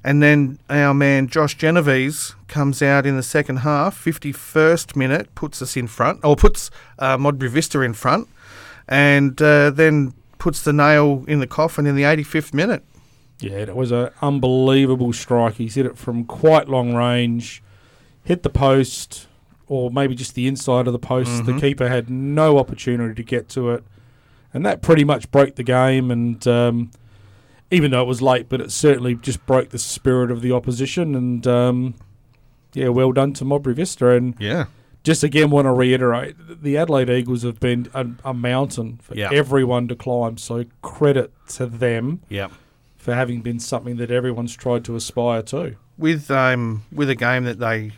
and 0.04 0.22
then 0.22 0.58
our 0.70 0.94
man 0.94 1.28
Josh 1.28 1.56
Genovese 1.56 2.34
comes 2.49 2.82
out 2.82 3.04
in 3.06 3.16
the 3.16 3.22
second 3.22 3.58
half. 3.58 4.02
51st 4.02 4.96
minute 4.96 5.34
puts 5.34 5.61
us 5.62 5.76
in 5.76 5.87
front, 5.87 6.20
or 6.25 6.37
puts 6.37 6.70
uh, 6.99 7.16
Modbury 7.18 7.50
Vista 7.50 7.80
in 7.80 7.92
front, 7.94 8.28
and 8.88 9.40
uh, 9.42 9.70
then 9.70 10.14
puts 10.42 10.61
the 10.62 10.72
nail 10.72 11.25
in 11.28 11.38
the 11.38 11.46
coffin 11.46 11.87
in 11.87 11.94
the 11.94 12.02
85th 12.02 12.52
minute. 12.52 12.82
Yeah, 13.38 13.52
it 13.58 13.76
was 13.76 13.92
an 13.92 14.11
unbelievable 14.20 15.12
strike. 15.12 15.54
He's 15.54 15.76
hit 15.76 15.87
it 15.87 15.96
from 15.96 16.25
quite 16.25 16.68
long 16.68 16.94
range, 16.96 17.62
hit 18.25 18.42
the 18.42 18.50
post, 18.50 19.28
or 19.68 19.88
maybe 19.92 20.16
just 20.16 20.34
the 20.34 20.49
inside 20.49 20.88
of 20.88 20.92
the 20.92 20.99
post. 20.99 21.46
The 21.46 21.52
Mhm. 21.52 21.61
keeper 21.61 21.88
had 21.88 22.11
no 22.11 22.58
opportunity 22.58 23.14
to 23.14 23.22
get 23.22 23.49
to 23.50 23.70
it, 23.70 23.84
and 24.52 24.66
that 24.66 24.82
pretty 24.82 25.04
much 25.04 25.30
broke 25.30 25.54
the 25.54 25.62
game. 25.62 26.11
And 26.11 26.44
um, 26.49 26.90
even 27.70 27.92
though 27.92 28.02
it 28.02 28.08
was 28.08 28.20
late, 28.20 28.49
but 28.49 28.61
it 28.61 28.72
certainly 28.72 29.14
just 29.14 29.46
broke 29.46 29.68
the 29.70 29.78
spirit 29.78 30.32
of 30.32 30.42
the 30.42 30.50
opposition. 30.50 31.14
And 31.14 31.46
um, 31.46 31.94
yeah, 32.75 32.88
well 32.88 33.12
done 33.12 33.32
to 33.34 33.44
Modbury 33.44 33.75
Vista. 33.76 34.08
And 34.11 34.34
Yeah. 34.40 34.64
Just 35.02 35.23
again 35.25 35.50
want 35.50 35.66
to 35.66 35.73
reiterate 35.73 36.37
the 36.62 36.76
Adelaide 36.76 37.11
Eagles 37.11 37.42
have 37.42 37.59
been 37.61 37.88
a, 37.94 38.06
a 38.25 38.32
mountain 38.35 38.99
for 39.02 39.14
Yeah. 39.16 39.30
everyone 39.32 39.88
to 39.88 39.97
climb. 39.97 40.38
So 40.38 40.64
credit 40.82 41.32
to 41.54 41.66
them 41.66 42.21
Yep. 42.28 42.52
for 42.99 43.14
having 43.14 43.40
been 43.42 43.59
something 43.59 43.97
that 43.97 44.11
everyone's 44.11 44.54
tried 44.56 44.85
to 44.85 44.94
aspire 44.97 45.42
to. 45.42 45.76
with 45.99 46.30
um 46.30 46.85
with 46.92 47.11
a 47.11 47.14
game 47.14 47.44
that 47.44 47.59
they, 47.59 47.92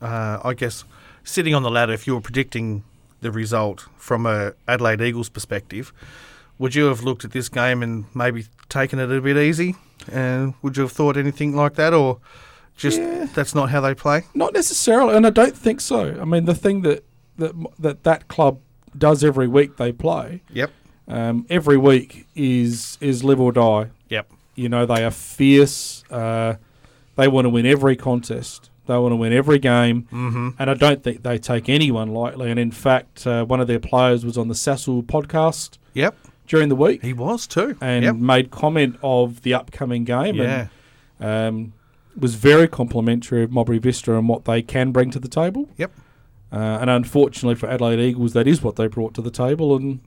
uh, 0.00 0.38
I 0.44 0.54
guess, 0.54 0.84
sitting 1.24 1.54
on 1.54 1.62
the 1.62 1.70
ladder. 1.70 1.92
If 1.92 2.06
you 2.06 2.14
were 2.14 2.20
predicting 2.20 2.84
the 3.20 3.30
result 3.32 3.86
from 3.96 4.26
a 4.26 4.52
Adelaide 4.68 5.00
Eagles 5.00 5.28
perspective, 5.28 5.92
would 6.58 6.74
you 6.74 6.84
have 6.86 7.02
looked 7.02 7.24
at 7.24 7.32
this 7.32 7.48
game 7.48 7.82
and 7.82 8.04
maybe 8.14 8.46
taken 8.68 8.98
it 8.98 9.10
a 9.10 9.20
bit 9.20 9.36
easy? 9.36 9.74
And 10.12 10.54
would 10.62 10.76
you 10.76 10.82
have 10.84 10.92
thought 10.92 11.16
anything 11.16 11.54
like 11.56 11.74
that, 11.74 11.92
or 11.94 12.18
just 12.76 12.98
Yeah. 13.00 13.26
that's 13.34 13.54
not 13.54 13.70
how 13.70 13.80
they 13.80 13.94
play? 13.94 14.22
Not 14.34 14.52
necessarily, 14.52 15.14
and 15.16 15.26
I 15.26 15.30
don't 15.30 15.56
think 15.56 15.80
so. 15.80 16.18
I 16.20 16.24
mean, 16.24 16.44
the 16.44 16.54
thing 16.54 16.82
that 16.82 17.04
that 17.38 17.52
that, 17.78 18.02
that 18.04 18.28
club 18.28 18.58
does 18.96 19.24
every 19.24 19.48
week 19.48 19.76
they 19.76 19.90
play, 19.92 20.40
Yep. 20.52 20.70
um, 21.08 21.46
every 21.50 21.76
week 21.76 22.26
is 22.34 22.96
is 23.00 23.24
live 23.24 23.40
or 23.40 23.52
die. 23.52 23.90
Yep. 24.08 24.30
You 24.54 24.68
know, 24.68 24.86
they 24.86 25.04
are 25.04 25.10
fierce. 25.10 26.04
Uh, 26.10 26.54
they 27.16 27.26
want 27.28 27.44
to 27.44 27.48
win 27.50 27.66
every 27.66 27.96
contest. 27.96 28.70
They 28.86 28.96
want 28.98 29.12
to 29.12 29.16
win 29.16 29.32
every 29.32 29.58
game. 29.58 30.02
Mm-hmm. 30.12 30.50
And 30.58 30.70
I 30.70 30.74
don't 30.74 31.02
think 31.02 31.22
they 31.22 31.38
take 31.38 31.68
anyone 31.68 32.12
lightly. 32.12 32.50
And 32.50 32.60
in 32.60 32.70
fact, 32.70 33.26
uh, 33.26 33.44
one 33.44 33.58
of 33.60 33.66
their 33.66 33.78
players 33.80 34.24
was 34.24 34.36
on 34.36 34.48
the 34.48 34.54
Sassel 34.54 35.02
podcast 35.02 35.78
Yep. 35.94 36.14
during 36.46 36.68
the 36.68 36.76
week 36.76 37.02
He 37.02 37.12
was 37.14 37.46
too. 37.46 37.76
and 37.80 38.04
yep. 38.04 38.14
made 38.16 38.50
comment 38.50 38.96
of 39.02 39.42
the 39.42 39.54
upcoming 39.54 40.04
game. 40.04 40.34
Yeah. 40.36 40.66
And 41.18 41.48
um, 41.66 41.72
was 42.18 42.34
very 42.36 42.68
complimentary 42.68 43.42
of 43.42 43.50
Modbury 43.50 43.78
Vista 43.78 44.16
and 44.16 44.28
what 44.28 44.44
they 44.44 44.62
can 44.62 44.92
bring 44.92 45.10
to 45.10 45.18
the 45.18 45.28
table. 45.28 45.68
Yep. 45.76 45.92
Uh, 46.52 46.56
and 46.80 46.88
unfortunately 46.90 47.56
for 47.56 47.68
Adelaide 47.68 47.98
Eagles, 48.00 48.32
that 48.34 48.46
is 48.46 48.62
what 48.62 48.76
they 48.76 48.86
brought 48.86 49.14
to 49.14 49.22
the 49.22 49.30
table 49.30 49.74
and 49.76 50.00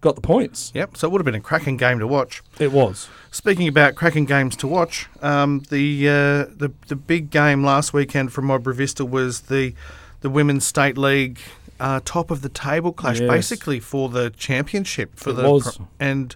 got 0.00 0.16
the 0.16 0.20
points. 0.20 0.72
Yep. 0.74 0.96
So 0.96 1.06
it 1.06 1.10
would 1.12 1.20
have 1.20 1.24
been 1.24 1.36
a 1.36 1.40
cracking 1.40 1.76
game 1.76 2.00
to 2.00 2.06
watch. 2.06 2.42
It 2.58 2.72
was. 2.72 3.08
Speaking 3.30 3.68
about 3.68 3.94
cracking 3.94 4.24
games 4.24 4.56
to 4.56 4.66
watch, 4.66 5.06
um, 5.20 5.62
the, 5.70 6.08
uh, 6.08 6.12
the 6.56 6.72
the 6.88 6.96
big 6.96 7.30
game 7.30 7.62
last 7.64 7.92
weekend 7.94 8.32
for 8.32 8.42
Modbury 8.42 8.74
Vista 8.74 9.04
was 9.04 9.42
the 9.42 9.74
the 10.22 10.30
women's 10.30 10.66
state 10.66 10.98
league 10.98 11.38
uh, 11.78 12.00
top 12.04 12.30
of 12.32 12.42
the 12.42 12.48
table 12.48 12.92
clash, 12.92 13.20
Yes. 13.20 13.28
basically 13.30 13.78
for 13.80 14.08
the 14.08 14.30
championship 14.30 15.12
for 15.16 15.30
It 15.30 15.34
the 15.34 15.50
was. 15.50 15.76
pro- 15.76 15.88
and 16.00 16.34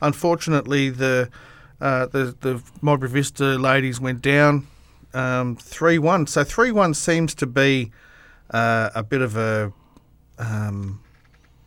unfortunately 0.00 0.90
the 0.90 1.28
uh, 1.80 2.06
the 2.06 2.34
the 2.40 2.62
Modbury 2.80 3.10
Vista 3.10 3.44
ladies 3.58 4.00
went 4.00 4.22
down 4.22 4.66
um, 5.14 5.56
three 5.56 5.98
one. 5.98 6.26
So 6.26 6.44
three 6.44 6.70
one 6.72 6.94
seems 6.94 7.34
to 7.36 7.46
be 7.46 7.90
uh, 8.50 8.90
a 8.94 9.02
bit 9.02 9.22
of 9.22 9.36
a 9.36 9.72
um, 10.38 11.00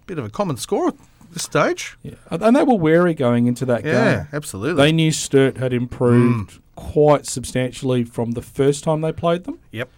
bit 0.08 0.18
of 0.20 0.26
a 0.26 0.30
common 0.30 0.58
score 0.58 0.90
at 0.90 0.96
this 1.32 1.44
stage. 1.44 1.98
Yeah. 2.04 2.16
And 2.30 2.56
they 2.56 2.64
were 2.64 2.76
wary 2.76 3.14
going 3.14 3.48
into 3.48 3.66
that 3.66 3.84
Yeah, 3.84 3.92
game. 3.92 4.04
Yeah, 4.06 4.26
absolutely. 4.34 4.84
They 4.84 4.92
knew 4.92 5.12
Sturt 5.12 5.58
had 5.58 5.74
improved 5.74 6.60
quite 6.76 7.26
substantially 7.26 8.04
from 8.04 8.32
the 8.32 8.42
first 8.42 8.84
time 8.84 9.02
they 9.02 9.12
played 9.12 9.44
them. 9.46 9.60
Yep. 9.72 9.90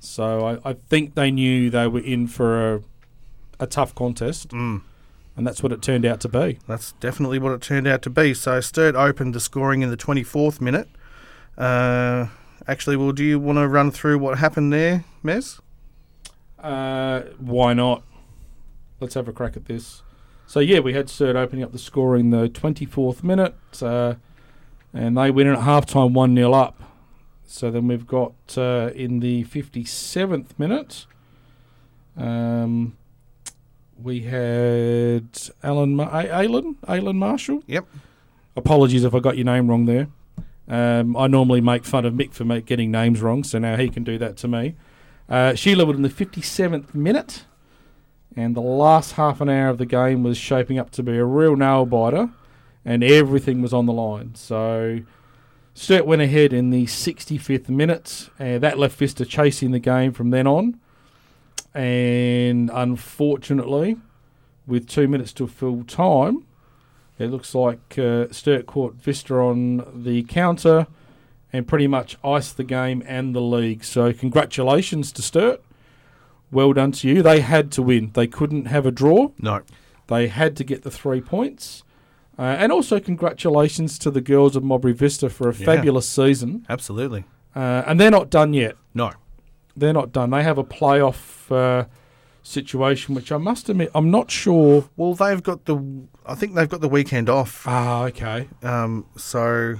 So 0.00 0.46
I, 0.64 0.70
I 0.70 0.72
think 0.74 1.14
they 1.14 1.30
knew 1.30 1.70
they 1.70 1.86
were 1.88 2.00
in 2.00 2.26
for 2.26 2.74
a, 2.74 2.82
a 3.60 3.66
tough 3.66 3.94
contest, 3.94 4.48
Mm. 4.50 4.82
And 5.36 5.46
that's 5.46 5.62
what 5.62 5.70
it 5.70 5.82
turned 5.82 6.06
out 6.06 6.20
to 6.20 6.28
be. 6.28 6.58
That's 6.66 6.92
definitely 6.92 7.38
what 7.38 7.52
it 7.52 7.60
turned 7.60 7.86
out 7.86 8.02
to 8.02 8.10
be. 8.10 8.32
So 8.32 8.60
Sturt 8.60 8.94
opened 8.94 9.34
the 9.34 9.40
scoring 9.40 9.82
in 9.82 9.90
the 9.90 9.96
24th 9.96 10.60
minute. 10.60 10.88
Uh, 11.58 12.28
actually, 12.66 12.96
well, 12.96 13.12
do 13.12 13.22
you 13.22 13.38
want 13.38 13.58
to 13.58 13.68
run 13.68 13.90
through 13.90 14.18
what 14.18 14.38
happened 14.38 14.72
there, 14.72 15.04
Mez? 15.22 15.60
Uh, 16.58 17.20
why 17.38 17.74
not? 17.74 18.02
Let's 18.98 19.14
have 19.14 19.28
a 19.28 19.32
crack 19.32 19.56
at 19.56 19.66
this. 19.66 20.02
So 20.46 20.60
yeah, 20.60 20.78
we 20.78 20.94
had 20.94 21.10
Sturt 21.10 21.36
opening 21.36 21.64
up 21.64 21.72
the 21.72 21.78
score 21.78 22.16
in 22.16 22.30
the 22.30 22.48
24th 22.48 23.22
minute, 23.22 23.54
uh, 23.82 24.14
and 24.94 25.18
they 25.18 25.30
win 25.30 25.48
it 25.48 25.52
at 25.52 25.58
halftime, 25.60 26.12
one 26.12 26.34
0 26.34 26.52
up. 26.52 26.80
So 27.44 27.70
then 27.70 27.88
we've 27.88 28.06
got 28.06 28.32
uh, 28.56 28.90
in 28.94 29.20
the 29.20 29.44
57th 29.44 30.58
minute, 30.58 31.06
um, 32.16 32.96
we 34.02 34.20
had 34.20 35.28
Alan 35.62 35.96
Ma- 35.96 36.10
Alan 36.12 36.76
Alan 36.86 37.16
Marshall. 37.16 37.62
Yep. 37.66 37.86
Apologies 38.56 39.04
if 39.04 39.14
I 39.14 39.18
got 39.20 39.36
your 39.36 39.44
name 39.46 39.68
wrong 39.68 39.86
there. 39.86 40.08
Um, 40.68 41.16
I 41.16 41.26
normally 41.26 41.60
make 41.60 41.84
fun 41.84 42.04
of 42.04 42.14
Mick 42.14 42.32
for 42.32 42.44
ma- 42.44 42.58
getting 42.58 42.90
names 42.90 43.20
wrong, 43.20 43.44
so 43.44 43.58
now 43.58 43.76
he 43.76 43.88
can 43.88 44.02
do 44.02 44.18
that 44.18 44.36
to 44.38 44.48
me. 44.48 44.74
Uh, 45.28 45.54
Sheila 45.54 45.84
would 45.84 45.96
in 45.96 46.02
the 46.02 46.08
57th 46.08 46.94
minute, 46.94 47.44
and 48.36 48.56
the 48.56 48.60
last 48.60 49.12
half 49.12 49.40
an 49.40 49.48
hour 49.48 49.68
of 49.68 49.78
the 49.78 49.86
game 49.86 50.22
was 50.22 50.36
shaping 50.36 50.78
up 50.78 50.90
to 50.92 51.02
be 51.02 51.16
a 51.16 51.24
real 51.24 51.56
nail 51.56 51.86
biter, 51.86 52.30
and 52.84 53.04
everything 53.04 53.62
was 53.62 53.72
on 53.72 53.86
the 53.86 53.92
line. 53.92 54.34
So 54.34 55.00
Sturt 55.74 56.06
went 56.06 56.22
ahead 56.22 56.52
in 56.52 56.70
the 56.70 56.86
65th 56.86 57.68
minute, 57.68 58.30
and 58.38 58.62
that 58.62 58.78
left 58.78 58.96
Vista 58.98 59.24
chasing 59.24 59.70
the 59.70 59.78
game 59.78 60.12
from 60.12 60.30
then 60.30 60.46
on. 60.46 60.80
And 61.76 62.70
unfortunately, 62.72 63.96
with 64.66 64.88
two 64.88 65.08
minutes 65.08 65.32
to 65.34 65.46
full 65.46 65.84
time, 65.84 66.46
it 67.18 67.26
looks 67.26 67.54
like 67.54 67.98
uh, 67.98 68.28
Sturt 68.30 68.66
caught 68.66 68.94
Vista 68.94 69.34
on 69.34 70.02
the 70.02 70.22
counter 70.24 70.86
and 71.52 71.68
pretty 71.68 71.86
much 71.86 72.16
iced 72.24 72.56
the 72.56 72.64
game 72.64 73.02
and 73.06 73.34
the 73.34 73.40
league. 73.42 73.84
So 73.84 74.12
congratulations 74.12 75.12
to 75.12 75.22
Sturt. 75.22 75.62
Well 76.50 76.72
done 76.72 76.92
to 76.92 77.08
you. 77.08 77.22
They 77.22 77.40
had 77.40 77.70
to 77.72 77.82
win. 77.82 78.10
They 78.14 78.26
couldn't 78.26 78.66
have 78.66 78.86
a 78.86 78.90
draw. 78.90 79.30
No. 79.40 79.60
They 80.06 80.28
had 80.28 80.56
to 80.56 80.64
get 80.64 80.82
the 80.82 80.90
three 80.90 81.20
points. 81.20 81.82
Uh, 82.38 82.42
and 82.42 82.70
also, 82.72 83.00
congratulations 83.00 83.98
to 83.98 84.10
the 84.10 84.20
girls 84.20 84.56
of 84.56 84.62
Modbury 84.64 84.92
Vista 84.94 85.28
for 85.30 85.48
a 85.50 85.54
Yeah. 85.54 85.64
fabulous 85.66 86.08
season. 86.08 86.64
Absolutely. 86.68 87.24
Uh, 87.54 87.82
and 87.86 87.98
they're 87.98 88.10
not 88.10 88.28
done 88.30 88.52
yet. 88.54 88.76
No. 88.94 89.12
They're 89.76 89.92
not 89.92 90.12
done. 90.12 90.30
They 90.30 90.42
have 90.42 90.58
a 90.58 90.64
playoff 90.64 91.50
uh, 91.50 91.86
situation, 92.42 93.14
which 93.14 93.30
I 93.30 93.36
must 93.36 93.68
admit, 93.68 93.90
I'm 93.94 94.10
not 94.10 94.30
sure. 94.30 94.88
Well, 94.96 95.14
they've 95.14 95.42
got 95.42 95.66
the. 95.66 95.76
I 96.24 96.34
think 96.34 96.54
they've 96.54 96.68
got 96.68 96.80
the 96.80 96.88
weekend 96.88 97.28
off. 97.28 97.64
Ah, 97.66 98.04
okay. 98.04 98.48
Um, 98.62 99.06
so, 99.16 99.76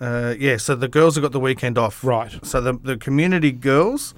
uh, 0.00 0.34
yeah. 0.38 0.58
So 0.58 0.74
the 0.74 0.88
girls 0.88 1.14
have 1.16 1.22
got 1.22 1.32
the 1.32 1.40
weekend 1.40 1.78
off. 1.78 2.04
Right. 2.04 2.38
So 2.44 2.60
the 2.60 2.74
the 2.74 2.96
community 2.96 3.52
girls, 3.52 4.14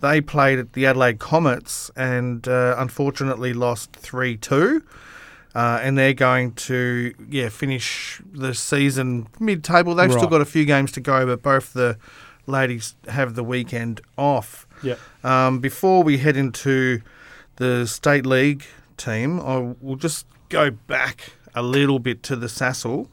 they 0.00 0.20
played 0.20 0.58
at 0.58 0.72
the 0.72 0.86
Adelaide 0.86 1.18
Comets 1.18 1.90
and 1.96 2.46
uh, 2.48 2.74
unfortunately 2.78 3.52
lost 3.52 3.92
three 3.92 4.36
two. 4.36 4.82
Uh, 5.54 5.78
and 5.84 5.96
they're 5.96 6.12
going 6.12 6.52
to 6.52 7.14
yeah 7.30 7.48
finish 7.48 8.20
the 8.32 8.52
season 8.52 9.28
mid-table. 9.38 9.94
They've 9.94 10.10
still 10.10 10.26
got 10.26 10.40
a 10.40 10.44
few 10.44 10.64
games 10.64 10.90
to 10.92 11.00
go, 11.00 11.24
but 11.26 11.42
both 11.42 11.74
the 11.74 11.96
ladies 12.46 12.94
have 13.08 13.34
the 13.34 13.44
weekend 13.44 14.00
off. 14.18 14.66
Yeah. 14.82 14.96
Um, 15.22 15.60
before 15.60 16.02
we 16.02 16.18
head 16.18 16.36
into 16.36 17.00
the 17.56 17.86
state 17.86 18.26
league 18.26 18.64
team, 18.96 19.40
I 19.40 19.74
will 19.80 19.96
just 19.96 20.26
go 20.48 20.70
back 20.70 21.32
a 21.54 21.62
little 21.62 21.98
bit 21.98 22.22
to 22.24 22.36
the 22.36 22.46
Sassel. 22.48 23.08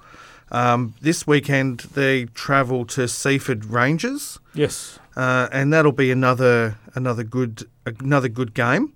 Um, 0.51 0.95
this 1.01 1.25
weekend 1.25 1.81
they 1.93 2.25
travel 2.25 2.85
to 2.87 3.07
Seaford 3.07 3.65
Rangers, 3.65 4.37
Yes. 4.53 4.99
uh, 5.15 5.47
and 5.51 5.71
that'll 5.71 5.93
be 5.93 6.11
another 6.11 6.75
another 6.93 7.23
good 7.23 7.63
another 7.85 8.27
good 8.27 8.53
game. 8.53 8.91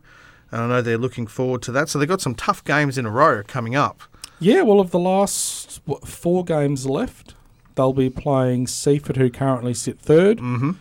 And 0.51 0.61
I 0.61 0.67
know 0.67 0.81
they're 0.81 0.97
looking 0.97 1.27
forward 1.27 1.61
to 1.63 1.71
that. 1.71 1.87
So 1.89 1.97
they've 1.97 2.09
got 2.09 2.19
some 2.21 2.35
tough 2.35 2.63
games 2.65 2.97
in 2.97 3.05
a 3.05 3.09
row 3.09 3.41
coming 3.43 3.73
up. 3.75 4.01
Yeah, 4.39 4.63
well, 4.63 4.81
of 4.81 4.91
the 4.91 4.99
last 4.99 5.81
what, 5.85 6.05
four 6.05 6.43
games 6.43 6.85
left, 6.85 7.34
they'll 7.75 7.93
be 7.93 8.09
playing 8.09 8.67
Seaford, 8.67 9.17
who 9.17 9.29
currently 9.29 9.73
sit 9.73 9.99
third. 9.99 10.39
Mm-hmm. 10.39 10.71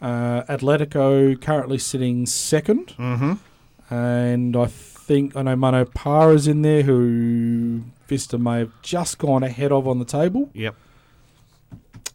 Uh, 0.00 0.42
Atletico 0.44 1.40
currently 1.40 1.78
sitting 1.78 2.26
second. 2.26 2.94
Mm-hmm. 2.98 3.34
And 3.94 4.56
I 4.56 4.66
think, 4.66 5.34
I 5.36 5.42
know 5.42 5.56
Munno 5.56 5.92
Para's 5.94 6.46
in 6.46 6.62
there, 6.62 6.82
who 6.82 7.82
Vista 8.06 8.38
may 8.38 8.58
have 8.60 8.72
just 8.82 9.18
gone 9.18 9.42
ahead 9.42 9.72
of 9.72 9.88
on 9.88 9.98
the 9.98 10.04
table. 10.04 10.50
Yep. 10.54 10.74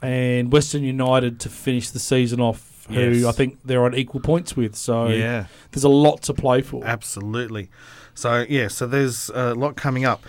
And 0.02 0.52
Western 0.52 0.84
United 0.84 1.40
to 1.42 1.50
finish 1.50 1.90
the 1.90 2.00
season 2.00 2.40
off, 2.42 2.86
who 2.90 2.96
Yes. 3.12 3.26
I 3.26 3.32
think 3.32 3.60
they're 3.64 3.86
on 3.86 3.96
equal 3.96 4.20
points 4.20 4.56
with. 4.58 4.76
So 4.76 5.08
Yeah. 5.08 5.46
there's 5.72 5.86
a 5.86 5.90
lot 5.90 6.22
to 6.24 6.34
play 6.34 6.62
for. 6.62 6.84
Absolutely. 6.86 7.70
So 8.14 8.46
yeah, 8.48 8.68
so 8.68 8.86
there's 8.86 9.30
a 9.34 9.56
lot 9.56 9.76
coming 9.76 10.06
up. 10.06 10.24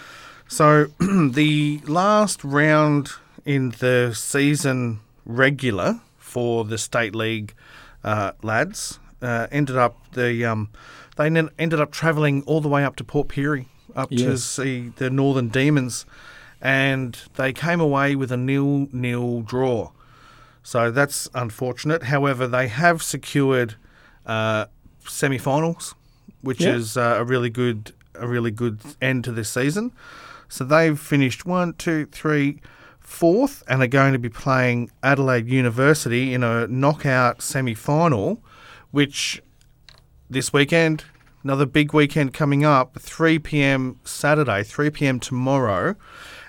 So 0.47 0.87
the 1.01 1.81
last 1.87 2.45
round 2.45 3.11
in 3.45 3.71
the 3.79 4.13
season 4.15 5.01
regular 5.27 6.01
for 6.19 6.65
the 6.65 6.79
state 6.79 7.15
league 7.15 7.55
uh, 8.03 8.33
lads 8.43 8.99
uh, 9.23 9.47
ended 9.51 9.77
up 9.77 9.97
the 10.13 10.45
um, 10.45 10.69
they 11.17 11.27
ended 11.27 11.81
up 11.81 11.91
travelling 11.93 12.43
all 12.43 12.61
the 12.61 12.69
way 12.69 12.85
up 12.85 12.97
to 12.97 13.05
Port 13.05 13.29
Pirie 13.29 13.67
up 13.95 14.11
to 14.11 14.37
see 14.37 14.93
the 14.97 15.09
Northern 15.09 15.49
Demons, 15.49 16.05
and 16.61 17.17
they 17.37 17.53
came 17.53 17.81
away 17.81 18.17
with 18.17 18.33
a 18.33 18.37
nil 18.37 18.89
nil 18.93 19.43
draw. 19.43 19.91
So 20.63 20.91
that's 20.91 21.29
unfortunate. 21.35 22.05
However, 22.05 22.49
they 22.49 22.69
have 22.69 23.03
secured 23.03 23.77
uh, 24.27 24.67
semi-finals, 25.07 25.95
which 26.41 26.61
Yeah. 26.61 26.75
is 26.75 26.97
uh, 26.97 27.17
a 27.19 27.25
really 27.25 27.51
good 27.51 27.93
a 28.17 28.27
really 28.27 28.51
good 28.51 28.81
end 29.01 29.25
to 29.25 29.33
this 29.33 29.49
season. 29.51 29.93
So 30.49 30.65
they've 30.65 30.99
finished 30.99 31.45
one, 31.47 31.73
two, 31.75 32.07
three, 32.07 32.61
fourth, 33.05 33.63
and 33.69 33.81
are 33.83 33.87
going 33.87 34.13
to 34.13 34.19
be 34.19 34.29
playing 34.29 34.91
Adelaide 35.03 35.49
University 35.49 36.35
in 36.35 36.43
a 36.43 36.67
knockout 36.67 37.41
semi-final, 37.43 38.43
which 38.91 39.41
this 40.29 40.53
weekend, 40.53 41.05
another 41.45 41.67
big 41.67 41.93
weekend 41.95 42.33
coming 42.35 42.65
up, 42.65 42.99
3 42.99 43.39
p.m. 43.39 44.01
Saturday, 44.05 44.63
3 44.63 44.91
p.m. 44.91 45.21
tomorrow, 45.21 45.95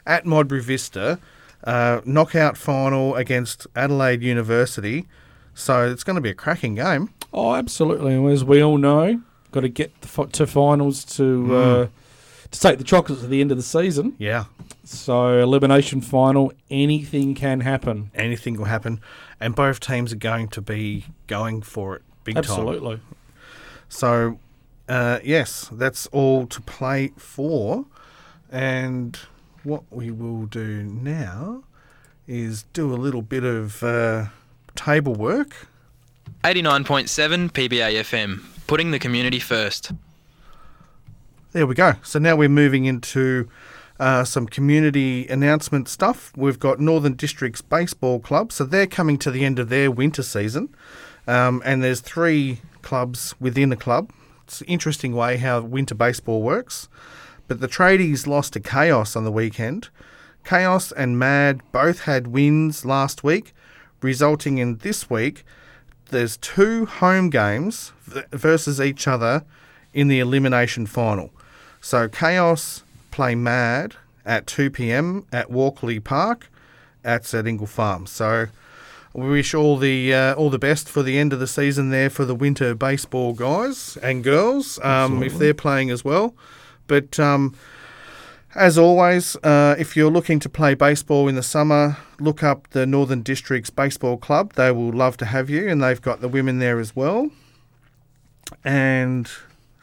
at 0.05 0.25
Modbury 0.25 0.61
Vista, 0.61 1.19
uh, 1.65 2.01
knockout 2.05 2.57
final 2.57 3.15
against 3.15 3.67
Adelaide 3.75 4.21
University. 4.23 5.07
So 5.53 5.89
it's 5.89 6.03
going 6.03 6.15
to 6.15 6.21
be 6.21 6.29
a 6.29 6.33
cracking 6.35 6.75
game. 6.75 7.09
Oh, 7.33 7.55
absolutely. 7.55 8.13
And 8.13 8.29
as 8.29 8.43
we 8.43 8.63
all 8.63 8.77
know, 8.77 9.21
got 9.51 9.61
to 9.61 9.69
get 9.69 10.01
the 10.01 10.25
to 10.27 10.47
finals 10.47 11.03
to 11.05 11.23
Mm. 11.23 11.83
uh, 11.83 11.87
to 12.51 12.59
take 12.59 12.77
the 12.77 12.83
chocolates 12.83 13.23
at 13.23 13.29
the 13.29 13.41
end 13.41 13.51
of 13.51 13.57
the 13.57 13.63
season. 13.63 14.13
Yeah, 14.17 14.45
So 14.85 15.39
elimination 15.39 15.99
final, 16.01 16.53
anything 16.69 17.33
can 17.33 17.61
happen. 17.61 18.11
anything 18.13 18.55
will 18.57 18.65
happen, 18.65 19.01
and 19.39 19.55
both 19.55 19.79
teams 19.79 20.13
are 20.13 20.17
going 20.17 20.47
to 20.49 20.61
be 20.61 21.05
going 21.27 21.61
for 21.63 21.95
it 21.95 22.03
big 22.25 22.35
time. 22.35 22.43
Absolutely. 22.43 22.99
So, 23.87 24.39
uh, 24.89 25.19
yes, 25.23 25.69
that's 25.71 26.07
all 26.07 26.45
to 26.47 26.61
play 26.61 27.13
for. 27.15 27.85
And 28.51 29.17
what 29.63 29.83
we 29.89 30.11
will 30.11 30.45
do 30.45 30.83
now 30.83 31.63
is 32.27 32.63
do 32.73 32.93
a 32.93 32.95
little 32.97 33.21
bit 33.21 33.43
of 33.43 33.81
uh, 33.83 34.25
table 34.75 35.13
work. 35.13 35.67
89.7 36.43 37.51
PBA 37.51 38.01
FM, 38.01 38.43
putting 38.67 38.91
the 38.91 38.99
community 38.99 39.39
first. 39.39 39.91
There 41.53 41.65
we 41.65 41.75
go. 41.75 41.93
So 42.03 42.19
now 42.19 42.35
we're 42.35 42.49
moving 42.49 42.85
into 42.85 43.49
uh, 43.99 44.23
some 44.23 44.47
community 44.47 45.27
announcement 45.27 45.87
stuff. 45.87 46.31
We've 46.35 46.59
got 46.59 46.79
Northern 46.79 47.13
Districts 47.13 47.61
Baseball 47.61 48.19
Club, 48.19 48.51
so 48.51 48.63
they're 48.63 48.87
coming 48.87 49.17
to 49.19 49.31
the 49.31 49.45
end 49.45 49.59
of 49.59 49.69
their 49.69 49.89
winter 49.89 50.23
season, 50.23 50.75
um, 51.27 51.61
and 51.65 51.83
there's 51.83 52.01
three 52.01 52.59
clubs 52.81 53.35
within 53.39 53.69
the 53.69 53.75
club. 53.75 54.11
It's 54.43 54.61
an 54.61 54.67
interesting 54.67 55.15
way 55.15 55.37
how 55.37 55.61
winter 55.61 55.95
baseball 55.95 56.41
works. 56.41 56.87
But 57.47 57.59
the 57.59 57.67
tradies 57.67 58.25
lost 58.25 58.53
to 58.53 58.59
Chaos 58.59 59.15
on 59.15 59.23
the 59.23 59.31
weekend. 59.31 59.89
Chaos 60.43 60.91
and 60.91 61.17
Mad 61.17 61.61
both 61.71 62.01
had 62.01 62.27
wins 62.27 62.85
last 62.85 63.23
week, 63.23 63.53
resulting 64.01 64.57
in 64.57 64.77
this 64.77 65.09
week 65.09 65.43
there's 66.09 66.37
two 66.37 66.85
home 66.85 67.29
games 67.29 67.91
versus 68.31 68.79
each 68.79 69.07
other 69.07 69.43
in 69.93 70.07
the 70.07 70.19
elimination 70.19 70.85
final. 70.85 71.31
So 71.81 72.07
Chaos 72.07 72.83
play 73.15 73.33
Mad 73.33 73.95
at 74.25 74.45
2 74.45 74.69
p.m. 74.69 75.25
at 75.31 75.49
Walkley 75.49 76.01
Park. 76.01 76.49
At 77.03 77.31
Ingle 77.33 77.67
Farm. 77.67 78.07
So 78.07 78.47
we 79.13 79.29
wish 79.29 79.53
all 79.53 79.77
the 79.77 80.13
uh, 80.13 80.33
all 80.33 80.49
the 80.49 80.59
best 80.59 80.89
for 80.89 81.03
the 81.03 81.19
end 81.19 81.31
of 81.33 81.39
the 81.39 81.47
season 81.47 81.91
there 81.91 82.09
for 82.09 82.25
the 82.25 82.33
winter 82.33 82.73
baseball 82.73 83.33
guys 83.33 83.95
and 84.01 84.23
girls, 84.23 84.79
um, 84.83 85.21
if 85.21 85.37
they're 85.37 85.53
playing 85.53 85.91
as 85.91 86.03
well. 86.03 86.35
But 86.87 87.19
um, 87.19 87.55
as 88.55 88.77
always, 88.77 89.35
uh, 89.43 89.75
if 89.77 89.95
you're 89.95 90.09
looking 90.09 90.39
to 90.39 90.49
play 90.49 90.73
baseball 90.73 91.27
in 91.27 91.35
the 91.35 91.43
summer, 91.43 91.97
look 92.19 92.41
up 92.41 92.69
the 92.71 92.87
Northern 92.87 93.21
Districts 93.21 93.69
Baseball 93.69 94.17
Club. 94.17 94.53
They 94.53 94.71
will 94.71 94.91
love 94.91 95.15
to 95.17 95.25
have 95.25 95.47
you, 95.49 95.69
and 95.69 95.81
they've 95.81 96.01
got 96.01 96.21
the 96.21 96.27
women 96.27 96.57
there 96.57 96.79
as 96.79 96.95
well. 96.95 97.29
And 98.63 99.29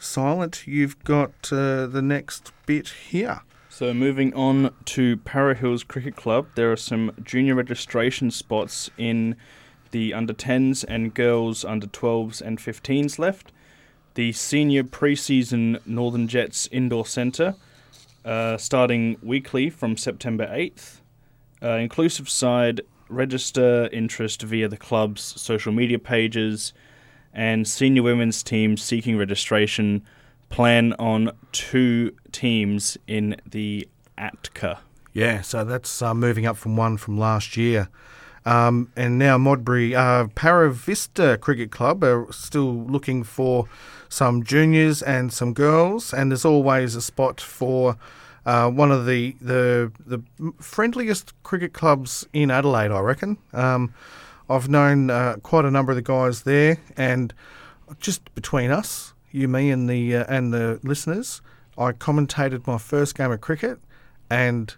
Silent, 0.03 0.67
you've 0.67 1.03
got 1.05 1.53
uh, 1.53 1.87
the 1.87 2.03
next 2.03 2.53
bit 2.67 2.89
here. 3.09 3.43
So 3.69 3.95
moving 3.95 4.35
on 4.35 4.75
to 4.87 5.17
Para 5.19 5.55
Hills 5.55 5.85
Cricket 5.85 6.17
Club, 6.17 6.49
there 6.57 6.73
are 6.73 6.77
some 6.77 7.13
junior 7.23 7.55
registration 7.55 8.31
spots 8.33 8.91
in 8.99 9.37
the 9.93 10.13
under 10.13 10.35
10s 10.35 10.85
and 10.89 11.15
girls 11.15 11.65
under 11.65 11.87
12s 11.87 12.43
and 12.43 12.59
15s 12.59 13.19
left. 13.19 13.53
The 14.15 14.33
senior 14.33 14.83
preseason 14.83 15.81
Northern 15.87 16.27
Jets 16.27 16.69
Indoor 16.73 17.07
Centre, 17.07 17.55
uh, 18.25 18.57
starting 18.57 19.19
weekly 19.23 19.71
from 19.71 19.97
September 19.97 20.47
8th. 20.49 21.01
Uh, 21.63 21.77
inclusive 21.77 22.29
side, 22.29 22.81
register 23.09 23.89
interest 23.93 24.43
via 24.43 24.67
the 24.67 24.77
club's 24.77 25.23
social 25.41 25.73
media 25.73 25.99
pages, 25.99 26.73
and 27.33 27.67
senior 27.67 28.03
women's 28.03 28.43
team 28.43 28.77
seeking 28.77 29.17
registration 29.17 30.03
plan 30.49 30.93
on 30.95 31.33
two 31.53 32.15
teams 32.31 32.99
in 33.07 33.37
the 33.49 33.89
ATCA. 34.19 34.79
Yeah, 35.13 35.41
so 35.41 35.65
that's 35.65 36.03
uh, 36.03 36.15
moving 36.15 36.47
up 36.47 36.57
from 36.57 36.77
one 36.77 36.97
from 36.97 37.19
last 37.19 37.57
year. 37.57 37.89
Um, 38.45 38.91
and 38.97 39.19
now 39.19 39.39
Modbury 39.39 39.95
uh, 39.95 40.27
Para 40.35 40.73
Vista 40.73 41.39
Cricket 41.41 41.71
Club 41.71 42.03
are 42.03 42.27
still 42.33 42.75
looking 42.75 43.23
for 43.23 43.69
some 44.09 44.43
juniors 44.43 45.03
and 45.03 45.33
some 45.33 45.53
girls, 45.55 46.13
and 46.13 46.31
there's 46.31 46.45
always 46.45 46.95
a 46.95 47.03
spot 47.03 47.41
for 47.41 47.97
uh, 48.45 48.69
one 48.69 48.91
of 48.91 49.07
the, 49.07 49.37
the 49.41 49.93
the 50.05 50.23
friendliest 50.59 51.33
cricket 51.45 51.73
clubs 51.73 52.27
in 52.33 52.51
Adelaide, 52.51 52.91
I 52.91 53.01
reckon. 53.01 53.39
Um, 53.53 53.95
I've 54.53 54.69
known 54.69 55.11
uh, 55.11 55.37
quite 55.43 55.65
a 55.65 55.71
number 55.71 55.93
of 55.93 55.97
the 55.97 56.03
guys 56.03 56.43
there, 56.43 56.79
and 56.97 57.33
just 58.01 58.35
between 58.35 58.71
us, 58.71 59.13
you, 59.31 59.49
me, 59.49 59.71
and 59.71 59.89
the 59.89 60.17
uh, 60.17 60.25
and 60.29 60.53
the 60.53 60.79
listeners, 60.83 61.41
I 61.79 61.93
commentated 61.93 62.67
my 62.67 62.79
first 62.79 63.15
game 63.17 63.31
of 63.33 63.41
cricket 63.41 63.79
and 64.31 64.75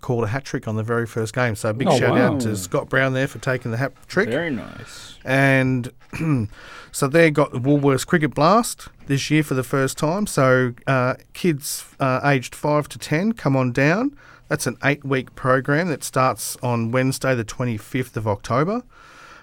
called 0.00 0.24
a 0.24 0.26
hat 0.28 0.44
trick 0.44 0.68
on 0.68 0.76
the 0.76 0.82
very 0.82 1.06
first 1.06 1.32
game. 1.34 1.56
So 1.56 1.72
big 1.72 1.88
Oh, 1.88 1.98
shout 1.98 2.12
wow. 2.12 2.34
out 2.34 2.40
to 2.42 2.54
Scott 2.56 2.90
Brown 2.90 3.14
there 3.14 3.26
for 3.26 3.38
taking 3.38 3.70
the 3.70 3.78
hat 3.78 3.92
trick. 4.06 4.28
Very 4.28 4.50
nice. 4.50 5.18
And 5.24 5.90
so 6.92 7.08
they 7.08 7.30
got 7.30 7.52
the 7.52 7.58
Woolworths 7.58 8.06
Cricket 8.06 8.34
Blast 8.34 8.88
this 9.06 9.30
year 9.30 9.42
for 9.42 9.54
the 9.54 9.62
first 9.62 9.96
time. 9.96 10.26
So 10.26 10.74
uh, 10.86 11.14
kids 11.32 11.86
uh, 11.98 12.20
aged 12.22 12.54
5 12.54 12.86
to 12.90 12.98
10 12.98 13.32
come 13.32 13.56
on 13.56 13.72
down. 13.72 14.14
That's 14.48 14.66
an 14.66 14.76
eight 14.84 15.04
week 15.04 15.34
program 15.34 15.88
that 15.88 16.04
starts 16.04 16.56
on 16.62 16.90
Wednesday, 16.90 17.34
the 17.34 17.44
25th 17.44 18.16
of 18.16 18.28
October 18.28 18.82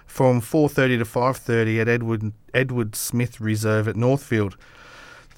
from 0.06 0.40
4.30 0.40 0.98
to 0.98 1.04
5.30 1.04 1.80
at 1.80 1.88
Edward, 1.88 2.32
Edward 2.52 2.94
Smith 2.94 3.40
Reserve 3.40 3.88
at 3.88 3.96
Northfield. 3.96 4.56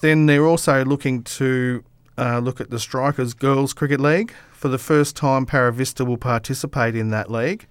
Then 0.01 0.27
they're 0.27 0.47
also 0.47 0.85
looking 0.85 1.23
to 1.23 1.85
uh, 2.19 2.41
look 2.41 2.61
at 2.61 2.71
the 2.71 2.79
Strikers 2.79 3.35
Girls 3.35 3.73
Cricket 3.73 4.01
League. 4.01 4.33
For 4.53 4.69
the 4.69 4.79
first 4.79 5.17
time, 5.17 5.47
Paravista 5.47 6.07
will 6.07 6.17
participate 6.17 6.97
in 6.97 7.11
that 7.11 7.31
league, 7.31 7.67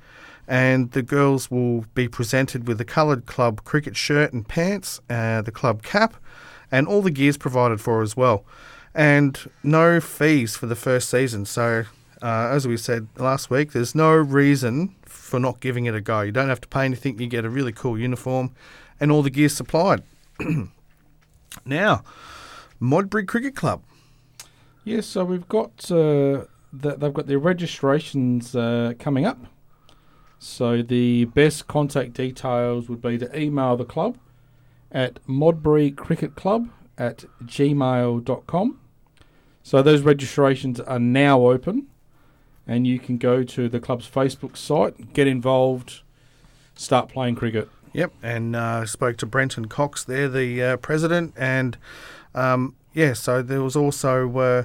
and 0.48 0.92
the 0.92 1.02
girls 1.02 1.52
will 1.52 1.86
be 1.94 2.08
presented 2.08 2.68
with 2.68 2.80
a 2.80 2.86
coloured 2.86 3.26
club 3.26 3.64
cricket 3.64 3.98
shirt 3.98 4.32
and 4.34 4.48
pants, 4.48 5.02
uh, 5.10 5.42
the 5.42 5.52
club 5.52 5.84
cap, 5.84 6.16
and 6.72 6.88
all 6.88 7.02
the 7.02 7.12
gears 7.12 7.38
provided 7.38 7.82
for 7.82 8.02
as 8.02 8.16
well. 8.16 8.46
And 8.96 9.50
no 9.64 10.00
fees 10.00 10.56
for 10.56 10.68
the 10.68 10.76
first 10.76 11.10
season. 11.10 11.46
So, 11.46 11.86
uh, 12.22 12.50
as 12.52 12.68
we 12.68 12.78
said 12.78 13.08
last 13.18 13.50
week, 13.50 13.72
there's 13.72 13.96
no 13.96 14.14
reason 14.14 14.96
for 15.06 15.40
not 15.40 15.60
giving 15.60 15.86
it 15.86 15.96
a 15.96 16.02
go. 16.02 16.22
You 16.22 16.32
don't 16.32 16.50
have 16.50 16.62
to 16.62 16.68
pay 16.68 16.86
anything, 16.86 17.20
you 17.20 17.28
get 17.28 17.46
a 17.46 17.50
really 17.50 17.72
cool 17.72 17.98
uniform 17.98 18.54
and 19.00 19.12
all 19.12 19.24
the 19.24 19.30
gear 19.30 19.50
supplied. 19.50 20.04
now, 21.66 22.04
Modbury 22.80 23.26
Cricket 23.26 23.56
Club. 23.56 23.82
Yes, 24.84 25.06
so 25.08 25.24
we've 25.24 25.48
got 25.48 25.90
uh, 25.92 26.46
they've 26.72 27.14
got 27.14 27.28
their 27.28 27.40
registrations 27.40 28.56
uh, 28.56 28.94
coming 29.00 29.26
up. 29.26 29.40
So 30.40 30.82
the 30.82 31.26
best 31.26 31.68
contact 31.68 32.14
details 32.14 32.90
would 32.90 33.02
be 33.02 33.18
to 33.18 33.40
email 33.40 33.78
the 33.78 33.86
club 33.86 34.18
at 34.92 35.20
Modbury 35.26 35.90
Cricket 35.92 36.36
Club 36.36 36.70
at 36.98 37.26
gmail.com. 37.46 38.80
So 39.64 39.82
those 39.82 40.02
registrations 40.02 40.80
are 40.80 41.00
now 41.00 41.48
open, 41.48 41.88
and 42.68 42.86
you 42.86 43.00
can 43.00 43.18
go 43.18 43.44
to 43.44 43.70
the 43.70 43.80
club's 43.80 44.10
Facebook 44.10 44.58
site, 44.58 45.14
get 45.14 45.26
involved, 45.26 46.02
start 46.76 47.10
playing 47.10 47.36
cricket. 47.36 47.70
Yep, 47.94 48.14
and 48.22 48.56
uh, 48.56 48.86
spoke 48.86 49.18
to 49.18 49.26
Brenton 49.26 49.68
Cox 49.68 50.04
there, 50.04 50.28
the 50.28 50.62
uh, 50.62 50.78
president, 50.78 51.34
and 51.38 51.78
um, 52.36 52.76
yeah, 52.94 53.14
so 53.14 53.42
there 53.42 53.62
was 53.62 53.76
also 53.76 54.38
uh, 54.38 54.64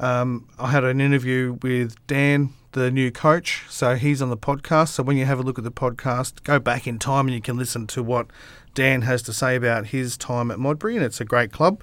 um, 0.00 0.48
I 0.58 0.70
had 0.70 0.84
an 0.84 1.00
interview 1.00 1.58
with 1.62 1.94
Dan, 2.06 2.50
the 2.72 2.90
new 2.90 3.10
coach. 3.10 3.64
So 3.68 3.96
he's 3.96 4.22
on 4.22 4.30
the 4.30 4.36
podcast. 4.36 4.88
So 4.88 5.02
when 5.02 5.16
you 5.16 5.24
have 5.24 5.38
a 5.38 5.42
look 5.42 5.58
at 5.58 5.64
the 5.64 5.72
podcast, 5.72 6.42
go 6.44 6.58
back 6.58 6.86
in 6.86 6.98
time 6.98 7.26
and 7.26 7.34
you 7.34 7.40
can 7.40 7.56
listen 7.56 7.86
to 7.88 8.02
what 8.02 8.28
Dan 8.74 9.02
has 9.02 9.22
to 9.22 9.32
say 9.32 9.56
about 9.56 9.88
his 9.88 10.16
time 10.16 10.50
at 10.50 10.58
Modbury, 10.58 10.96
and 10.96 11.04
it's 11.04 11.20
a 11.20 11.24
great 11.24 11.52
club. 11.52 11.82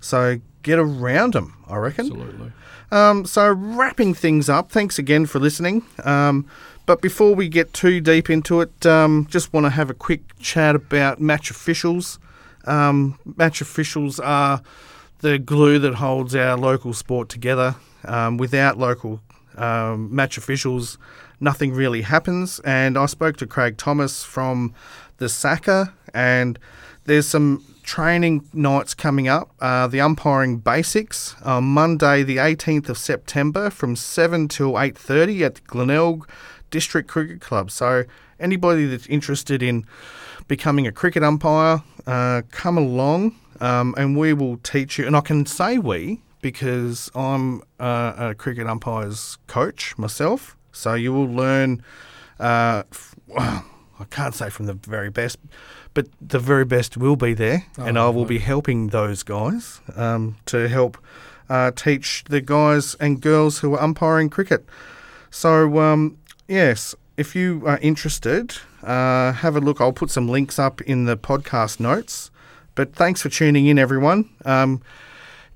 So 0.00 0.40
get 0.62 0.78
around 0.78 1.34
them, 1.34 1.54
I 1.68 1.76
reckon. 1.76 2.06
Absolutely. 2.06 2.52
Um, 2.90 3.24
so 3.26 3.52
wrapping 3.52 4.14
things 4.14 4.48
up, 4.48 4.70
thanks 4.70 4.98
again 4.98 5.26
for 5.26 5.38
listening. 5.38 5.84
Um, 6.04 6.46
but 6.86 7.02
before 7.02 7.34
we 7.34 7.48
get 7.48 7.72
too 7.72 8.00
deep 8.00 8.30
into 8.30 8.60
it, 8.60 8.86
um, 8.86 9.26
just 9.28 9.52
want 9.52 9.66
to 9.66 9.70
have 9.70 9.90
a 9.90 9.94
quick 9.94 10.22
chat 10.38 10.76
about 10.76 11.20
match 11.20 11.50
officials. 11.50 12.20
Um, 12.64 13.18
match 13.36 13.60
officials 13.60 14.20
are 14.20 14.62
the 15.20 15.38
glue 15.38 15.78
that 15.80 15.94
holds 15.94 16.34
our 16.34 16.56
local 16.56 16.92
sport 16.92 17.28
together. 17.28 17.74
Um, 18.04 18.36
without 18.36 18.78
local 18.78 19.20
um, 19.56 20.14
match 20.14 20.38
officials, 20.38 20.96
nothing 21.40 21.72
really 21.72 22.02
happens. 22.02 22.60
And 22.60 22.96
I 22.96 23.06
spoke 23.06 23.36
to 23.38 23.46
Craig 23.46 23.76
Thomas 23.76 24.22
from 24.22 24.72
the 25.18 25.28
SACA, 25.28 25.92
and 26.14 26.58
there's 27.04 27.26
some 27.26 27.64
training 27.86 28.44
nights 28.52 28.92
coming 28.92 29.28
up. 29.28 29.52
Uh, 29.60 29.86
the 29.86 30.00
umpiring 30.00 30.58
basics 30.58 31.36
on 31.42 31.64
Monday, 31.64 32.22
the 32.22 32.36
18th 32.36 32.88
of 32.90 32.98
September, 32.98 33.70
from 33.70 33.96
7 33.96 34.48
till 34.48 34.76
8:30 34.76 35.44
at 35.44 35.54
the 35.54 35.60
Glenelg 35.62 36.28
District 36.70 37.08
Cricket 37.08 37.40
Club. 37.40 37.70
So 37.70 38.04
anybody 38.38 38.84
that's 38.86 39.06
interested 39.06 39.62
in 39.62 39.86
becoming 40.48 40.86
a 40.86 40.92
cricket 40.92 41.22
umpire, 41.22 41.82
uh, 42.06 42.42
come 42.50 42.76
along, 42.76 43.36
um, 43.60 43.94
and 43.96 44.18
we 44.18 44.32
will 44.32 44.58
teach 44.58 44.98
you. 44.98 45.06
And 45.06 45.16
I 45.16 45.20
can 45.20 45.46
say 45.46 45.78
we 45.78 46.20
because 46.42 47.10
I'm 47.14 47.62
uh, 47.80 48.12
a 48.16 48.34
cricket 48.34 48.66
umpire's 48.66 49.38
coach 49.46 49.96
myself. 49.96 50.56
So 50.72 50.94
you 50.94 51.12
will 51.12 51.28
learn. 51.28 51.82
Uh, 52.38 52.82
f- 52.90 53.14
well, 53.28 53.64
I 53.98 54.04
can't 54.04 54.34
say 54.34 54.50
from 54.50 54.66
the 54.66 54.74
very 54.74 55.08
best, 55.08 55.38
but 55.96 56.08
the 56.20 56.38
very 56.38 56.66
best 56.66 56.98
will 56.98 57.16
be 57.16 57.32
there, 57.32 57.64
and 57.78 57.98
I 57.98 58.10
will 58.10 58.26
be 58.26 58.38
helping 58.38 58.88
those 58.88 59.22
guys 59.22 59.80
um, 59.96 60.36
to 60.44 60.68
help 60.68 60.98
uh, 61.48 61.70
teach 61.70 62.22
the 62.24 62.42
guys 62.42 62.94
and 62.96 63.18
girls 63.18 63.60
who 63.60 63.72
are 63.72 63.82
umpiring 63.82 64.28
cricket. 64.28 64.66
So, 65.30 65.78
um, 65.78 66.18
yes, 66.48 66.94
if 67.16 67.34
you 67.34 67.62
are 67.64 67.78
interested, 67.78 68.58
uh, 68.82 69.32
have 69.32 69.56
a 69.56 69.60
look. 69.60 69.80
I'll 69.80 69.94
put 69.94 70.10
some 70.10 70.28
links 70.28 70.58
up 70.58 70.82
in 70.82 71.06
the 71.06 71.16
podcast 71.16 71.80
notes. 71.80 72.30
But 72.74 72.94
thanks 72.94 73.22
for 73.22 73.30
tuning 73.30 73.66
in, 73.66 73.78
everyone. 73.78 74.28
Um, 74.44 74.82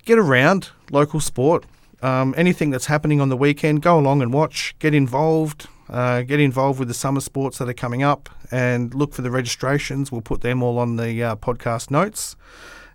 get 0.07 0.19
around 0.19 0.71
local 0.91 1.21
sport. 1.21 1.67
Um, 2.01 2.33
anything 2.35 2.71
that's 2.71 2.87
happening 2.87 3.21
on 3.21 3.29
the 3.29 3.37
weekend, 3.37 3.83
go 3.83 3.99
along 3.99 4.23
and 4.23 4.33
watch. 4.33 4.75
Get 4.79 4.95
involved. 4.95 5.69
Uh, 5.91 6.23
get 6.23 6.39
involved 6.39 6.79
with 6.79 6.87
the 6.89 6.95
summer 6.95 7.21
sports 7.21 7.59
that 7.59 7.69
are 7.69 7.73
coming 7.75 8.03
up 8.03 8.31
and 8.53 8.95
look 8.95 9.13
for 9.13 9.23
the 9.23 9.31
registrations. 9.31 10.13
We'll 10.13 10.21
put 10.21 10.41
them 10.41 10.63
all 10.63 10.79
on 10.79 10.97
the 10.97 11.21
uh, 11.23 11.37
podcast 11.37 11.91
notes. 11.91 12.37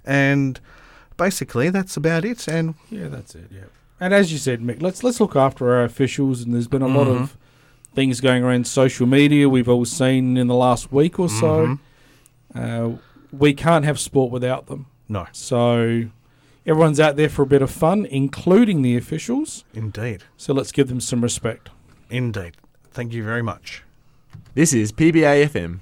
And 0.06 0.60
basically, 1.18 1.70
that's 1.70 1.98
about 1.98 2.24
it. 2.24 2.48
And 2.48 2.76
Yeah, 2.90 3.10
that's 3.10 3.36
it. 3.36 3.48
Yeah. 3.52 3.66
And 4.00 4.14
as 4.14 4.32
you 4.32 4.38
said, 4.38 4.62
Mick, 4.62 4.82
let's 4.82 5.04
let's 5.04 5.20
look 5.20 5.36
after 5.36 5.74
our 5.74 5.84
officials. 5.84 6.42
And 6.42 6.54
there's 6.54 6.68
been 6.70 6.82
a 6.82 6.88
lot 6.88 7.08
of 7.08 7.38
things 7.94 8.22
going 8.22 8.44
around 8.44 8.66
social 8.68 9.08
media. 9.08 9.50
We've 9.50 9.70
all 9.70 9.86
seen 9.86 10.38
in 10.38 10.48
the 10.48 10.56
last 10.56 10.92
week 10.92 11.20
or 11.20 11.30
so. 11.30 11.78
Uh, 12.54 12.92
we 13.32 13.54
can't 13.54 13.84
have 13.84 14.00
sport 14.00 14.32
without 14.32 14.68
them. 14.68 14.86
no, 15.10 15.28
So 15.34 16.06
everyone's 16.66 17.00
out 17.00 17.16
there 17.18 17.28
for 17.30 17.42
a 17.42 17.46
bit 17.46 17.62
of 17.62 17.70
fun, 17.72 18.06
including 18.06 18.82
the 18.82 18.96
officials. 18.96 19.66
indeed. 19.74 20.24
So 20.38 20.54
let's 20.54 20.72
give 20.72 20.88
them 20.88 21.02
some 21.02 21.22
respect. 21.22 21.70
Indeed. 22.10 22.56
Thank 22.96 23.12
you 23.12 23.26
very 23.26 23.42
much. 23.42 23.84
This 24.54 24.72
is 24.74 24.94
PBA 24.94 25.50
FM 25.50 25.80